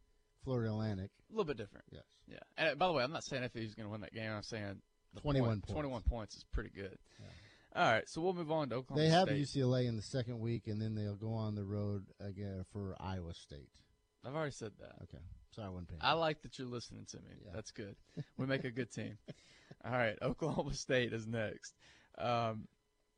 [0.48, 1.10] Florida Atlantic.
[1.28, 1.84] A little bit different.
[1.90, 2.04] Yes.
[2.26, 2.38] Yeah.
[2.56, 4.42] And by the way I'm not saying if he's going to win that game I'm
[4.42, 4.80] saying
[5.20, 5.72] 21 point, points.
[5.72, 6.96] 21 points is pretty good.
[7.20, 7.82] Yeah.
[7.82, 9.42] all right so we'll move on to Oklahoma they have State.
[9.42, 13.34] UCLA in the second week and then they'll go on the road again for Iowa
[13.34, 13.68] State.
[14.24, 14.92] I've already said that.
[15.02, 15.22] Okay.
[15.54, 15.88] Sorry I wouldn't.
[15.88, 17.32] paying I like that you're listening to me.
[17.44, 17.52] Yeah.
[17.54, 17.94] that's good.
[18.38, 19.18] We make a good team.
[19.84, 21.74] All right Oklahoma State is next.
[22.16, 22.68] Um,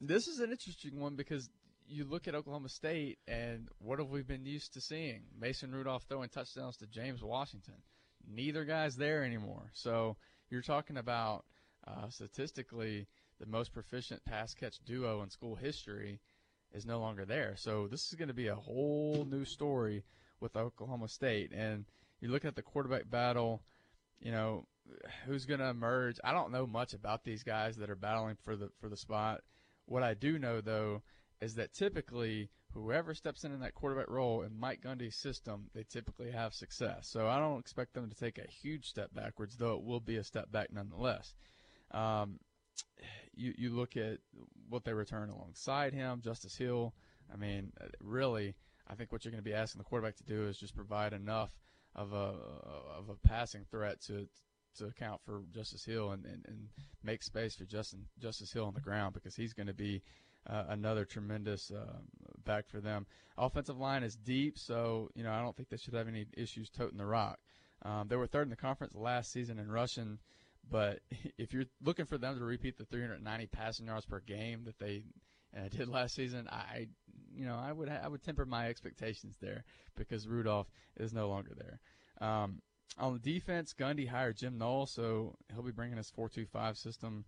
[0.01, 1.49] this is an interesting one because
[1.91, 5.23] you look at Oklahoma State and what have we been used to seeing?
[5.39, 7.75] Mason Rudolph throwing touchdowns to James Washington.
[8.33, 9.71] Neither guy's there anymore.
[9.73, 10.17] So
[10.51, 11.45] you're talking about
[11.87, 13.09] uh, statistically
[13.41, 16.21] the most proficient pass catch duo in school history
[16.73, 17.55] is no longer there.
[17.57, 20.05] So this is going to be a whole new story
[20.39, 21.51] with Oklahoma State.
[21.53, 21.87] And
[22.21, 23.63] you look at the quarterback battle,
[24.21, 24.67] you know,
[25.27, 26.21] who's going to emerge.
[26.23, 29.41] I don't know much about these guys that are battling for the for the spot.
[29.87, 31.03] What I do know though
[31.41, 35.85] is that typically whoever steps in in that quarterback role in Mike Gundy's system, they
[35.85, 37.09] typically have success.
[37.09, 40.17] So I don't expect them to take a huge step backwards, though it will be
[40.17, 41.35] a step back nonetheless.
[41.91, 42.39] Um,
[43.35, 44.19] you you look at
[44.69, 46.95] what they return alongside him, Justice Hill.
[47.33, 48.55] I mean, really,
[48.89, 51.13] I think what you're going to be asking the quarterback to do is just provide
[51.13, 51.51] enough
[51.95, 52.35] of a
[52.97, 54.29] of a passing threat to
[54.79, 56.69] to account for Justice Hill and, and, and
[57.03, 60.03] make space for Justin Justice Hill on the ground because he's going to be
[60.47, 61.99] uh, another tremendous uh,
[62.45, 63.07] back for them.
[63.37, 66.71] Offensive line is deep, so you know I don't think they should have any issues
[66.71, 67.39] toting the rock.
[67.83, 70.19] Um, they were third in the conference last season in rushing,
[70.71, 71.01] but
[71.39, 75.05] if you're looking for them to repeat the 390 passing yards per game that they
[75.57, 76.89] uh, did last season, I,
[77.35, 79.65] you know, I would I would temper my expectations there
[79.97, 81.81] because Rudolph is no longer there.
[82.27, 82.61] Um,
[82.99, 87.25] on the defense, Gundy hired Jim Knowles, so he'll be bringing his 4-2-5 system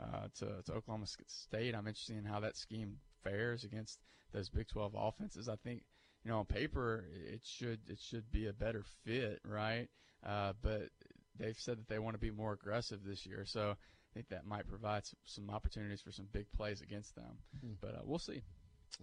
[0.00, 1.74] uh, to, to Oklahoma State.
[1.74, 3.98] I'm interested in how that scheme fares against
[4.32, 5.48] those Big 12 offenses.
[5.48, 5.82] I think,
[6.24, 9.88] you know, on paper it should it should be a better fit, right?
[10.26, 10.88] Uh, but
[11.38, 14.46] they've said that they want to be more aggressive this year, so I think that
[14.46, 17.38] might provide some, some opportunities for some big plays against them.
[17.56, 17.74] Mm-hmm.
[17.80, 18.42] But uh, we'll see.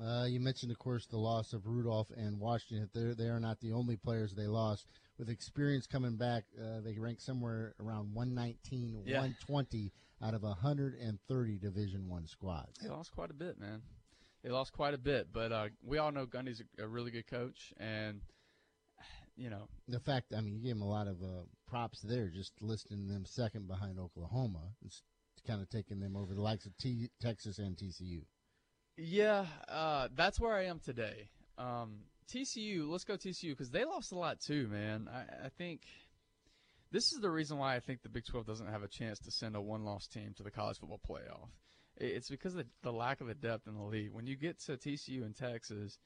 [0.02, 2.90] Uh, you mentioned, of course, the loss of Rudolph and Washington.
[2.94, 4.88] They're, they are not the only players they lost.
[5.18, 9.18] With experience coming back, uh, they rank somewhere around 119, yeah.
[9.18, 9.92] 120
[10.24, 12.80] out of 130 Division One squads.
[12.82, 13.82] They lost quite a bit, man.
[14.44, 17.28] They lost quite a bit, but uh, we all know Gundy's a, a, really good
[17.28, 18.22] coach, and
[19.36, 20.34] you know the fact.
[20.36, 23.68] I mean, you gave him a lot of uh, props there, just listing them second
[23.68, 25.04] behind Oklahoma, it's
[25.46, 28.22] kind of taking them over the likes of T- Texas and TCU.
[28.98, 31.30] Yeah, uh, that's where I am today.
[31.58, 32.02] Um,
[32.32, 35.10] TCU, let's go TCU because they lost a lot too, man.
[35.12, 35.82] I, I think
[36.92, 39.32] this is the reason why I think the Big 12 doesn't have a chance to
[39.32, 41.50] send a one loss team to the college football playoff.
[41.98, 44.12] It's because of the lack of the depth in the league.
[44.12, 46.00] When you get to TCU and Texas,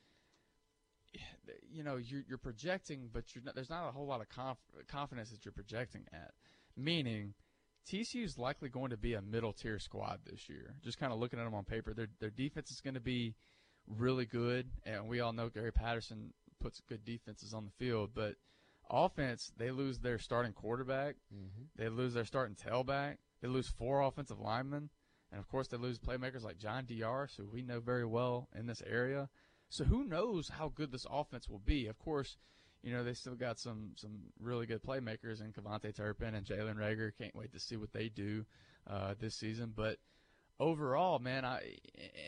[1.72, 4.58] you know you're, you're projecting, but you're not, there's not a whole lot of conf,
[4.88, 6.32] confidence that you're projecting at.
[6.76, 7.34] Meaning,
[7.90, 10.76] TCU is likely going to be a middle tier squad this year.
[10.84, 13.36] Just kind of looking at them on paper, their their defense is going to be
[13.88, 18.36] really good, and we all know Gary Patterson puts good defenses on the field, but
[18.90, 21.64] offense, they lose their starting quarterback, Mm-hmm.
[21.76, 24.90] they lose their starting tailback, they lose four offensive linemen,
[25.32, 27.30] and of course they lose playmakers like John Dr.
[27.38, 29.30] who we know very well in this area.
[29.70, 31.88] So who knows how good this offense will be?
[31.88, 32.38] Of course,
[32.84, 36.76] you know they still got some some really good playmakers in KaVontae Turpin and Jalen
[36.76, 37.12] Reagor.
[37.18, 38.46] Can't wait to see what they do
[38.88, 39.98] uh, this season, but
[40.60, 41.78] overall, man, I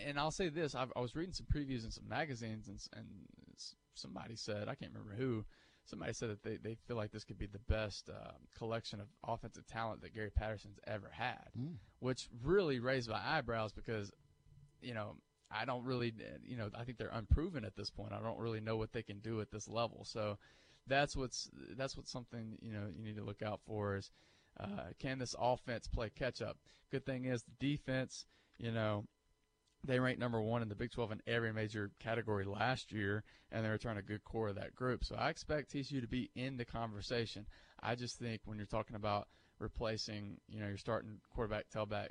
[0.05, 3.05] and I'll say this: I've, I was reading some previews in some magazines, and, and
[3.93, 5.45] somebody said I can't remember who.
[5.87, 9.07] Somebody said that they, they feel like this could be the best uh, collection of
[9.25, 11.75] offensive talent that Gary Patterson's ever had, Mm.
[11.99, 14.11] which really raised my eyebrows because,
[14.81, 15.15] you know,
[15.49, 16.13] I don't really,
[16.43, 18.11] you know, I think they're unproven at this point.
[18.11, 20.03] I don't really know what they can do at this level.
[20.03, 20.37] So
[20.87, 24.09] that's what's that's what's something you know you need to look out for is
[24.59, 26.57] uh, can this offense play catch up?
[26.91, 28.25] Good thing is the defense,
[28.57, 29.05] you know,
[29.83, 33.63] they ranked number one in the Big 12 in every major category last year, and
[33.63, 35.03] they returned a good core of that group.
[35.03, 37.45] So I expect TCU to be in the conversation.
[37.81, 39.27] I just think when you're talking about
[39.59, 42.09] replacing, you know, your starting quarterback, tailback,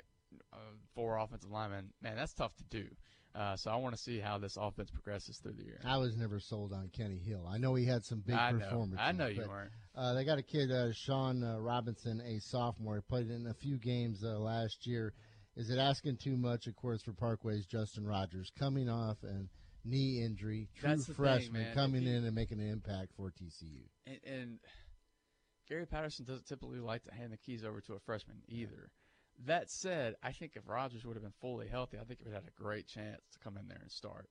[0.53, 0.57] uh,
[0.95, 2.87] four offensive linemen, man, that's tough to do.
[3.35, 5.79] Uh, so I want to see how this offense progresses through the year.
[5.85, 7.47] I was never sold on Kenny Hill.
[7.47, 8.59] I know he had some big I know.
[8.59, 8.99] performances.
[8.99, 9.71] I know you but, weren't.
[9.95, 12.95] Uh, they got a kid, uh, Shawn uh, Robinson, a sophomore.
[12.95, 15.13] He played in a few games uh, last year.
[15.57, 19.49] Is it asking too much, of course, for Parkway's Justin Rogers coming off and
[19.83, 23.81] knee injury, true That's the thing, freshman coming in and making an impact for TCU?
[24.05, 24.59] And, and
[25.67, 28.91] Gary Patterson doesn't typically like to hand the keys over to a freshman either.
[29.47, 32.35] That said, I think if Rogers would have been fully healthy, I think he would
[32.35, 34.29] have had a great chance to come in there and start.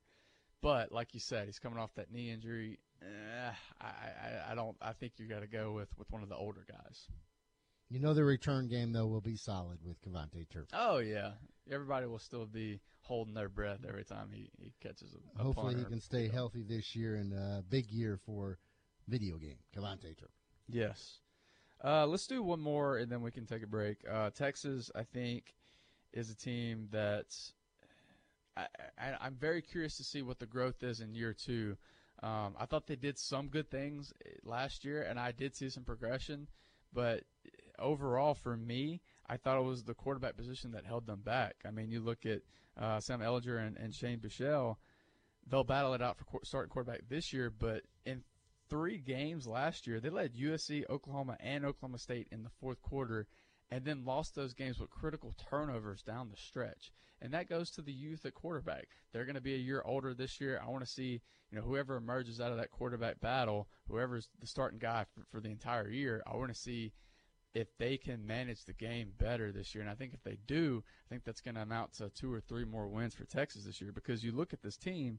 [0.62, 2.78] But like you said, he's coming off that knee injury.
[3.02, 3.50] Eh,
[3.80, 4.76] I, I, I don't.
[4.80, 7.08] I think you got to go with, with one of the older guys.
[7.88, 10.78] You know the return game though will be solid with KaVontae Turpin.
[10.78, 11.32] Oh yeah,
[11.70, 15.76] everybody will still be holding their breath every time he, he catches a, a Hopefully
[15.76, 18.58] he can stay healthy this year and a big year for
[19.06, 20.28] video game KaVontae Turpin.
[20.68, 21.20] Yes.
[21.84, 23.98] Uh, let's do one more and then we can take a break.
[24.10, 25.54] Uh, Texas, I think,
[26.12, 27.26] is a team that
[28.56, 28.66] I,
[28.98, 31.76] I, I'm very curious to see what the growth is in year two.
[32.22, 35.68] Um, I thought they did some good things eh, last year, and I did see
[35.68, 36.48] some progression.
[36.92, 37.24] But
[37.78, 41.56] overall, for me, I thought it was the quarterback position that held them back.
[41.66, 42.42] I mean, you look at
[42.80, 44.76] uh, Sam Ehlinger and, and Shane Buechele,
[45.48, 48.22] they'll battle it out for qu- starting quarterback this year, but in
[48.68, 53.26] three games last year, they led USC, Oklahoma, and Oklahoma State in the fourth quarter,
[53.70, 56.92] and then lost those games with critical turnovers down the stretch.
[57.20, 58.88] And that goes to the youth at quarterback.
[59.12, 60.60] They're going to be a year older this year.
[60.62, 64.46] I want to see, you know, whoever emerges out of that quarterback battle, whoever's the
[64.46, 66.22] starting guy for, for the entire year.
[66.26, 66.92] I want to see
[67.56, 69.80] if they can manage the game better this year.
[69.80, 72.38] And I think if they do, I think that's going to amount to two or
[72.38, 73.92] three more wins for Texas this year.
[73.92, 75.18] Because you look at this team,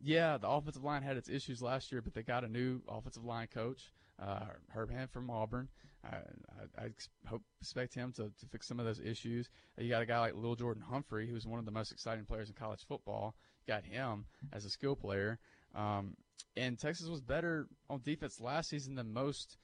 [0.00, 3.24] yeah, the offensive line had its issues last year, but they got a new offensive
[3.24, 5.68] line coach, uh, Herb Hand from Auburn.
[6.04, 6.88] I, I, I
[7.28, 9.48] hope expect him to, to fix some of those issues.
[9.78, 12.48] You got a guy like Lil Jordan Humphrey, who's one of the most exciting players
[12.48, 13.36] in college football.
[13.68, 15.38] Got him as a skill player.
[15.76, 16.16] Um,
[16.56, 19.58] and Texas was better on defense last season than most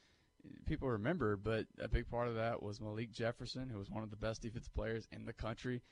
[0.67, 4.11] people remember, but a big part of that was Malik Jefferson, who was one of
[4.11, 5.83] the best defensive players in the country.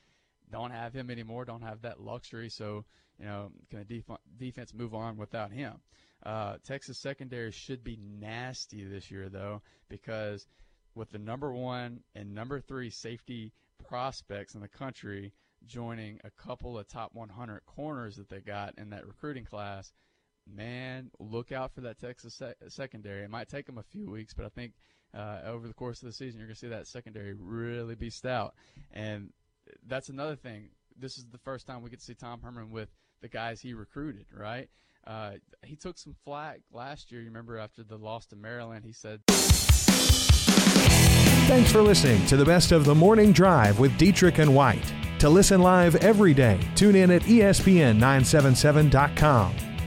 [0.51, 1.45] Don't have him anymore.
[1.45, 2.49] Don't have that luxury.
[2.49, 2.85] So,
[3.19, 5.81] you know, can the def- defense move on without him?
[6.25, 10.47] Uh, Texas secondary should be nasty this year, though, because
[10.95, 13.53] with the number one and number three safety
[13.89, 15.33] prospects in the country
[15.67, 19.93] joining a couple of top 100 corners that they got in that recruiting class,
[20.47, 23.23] man, look out for that Texas sec- secondary.
[23.23, 24.73] It might take them a few weeks, but I think
[25.15, 28.11] uh, over the course of the season, you're going to see that secondary really be
[28.11, 28.55] stout.
[28.93, 29.31] And
[29.87, 30.71] that's another thing.
[30.99, 32.89] This is the first time we get to see Tom Herman with
[33.21, 34.71] the guys he recruited, right?
[35.07, 35.33] Uh,
[35.63, 37.21] he took some flack last year.
[37.21, 39.21] You remember after the loss to Maryland, he said,
[41.47, 44.93] Thanks for listening to the best of the morning drive with Dietrich and White.
[45.21, 49.76] To listen live every day, tune in at E ESPN977.com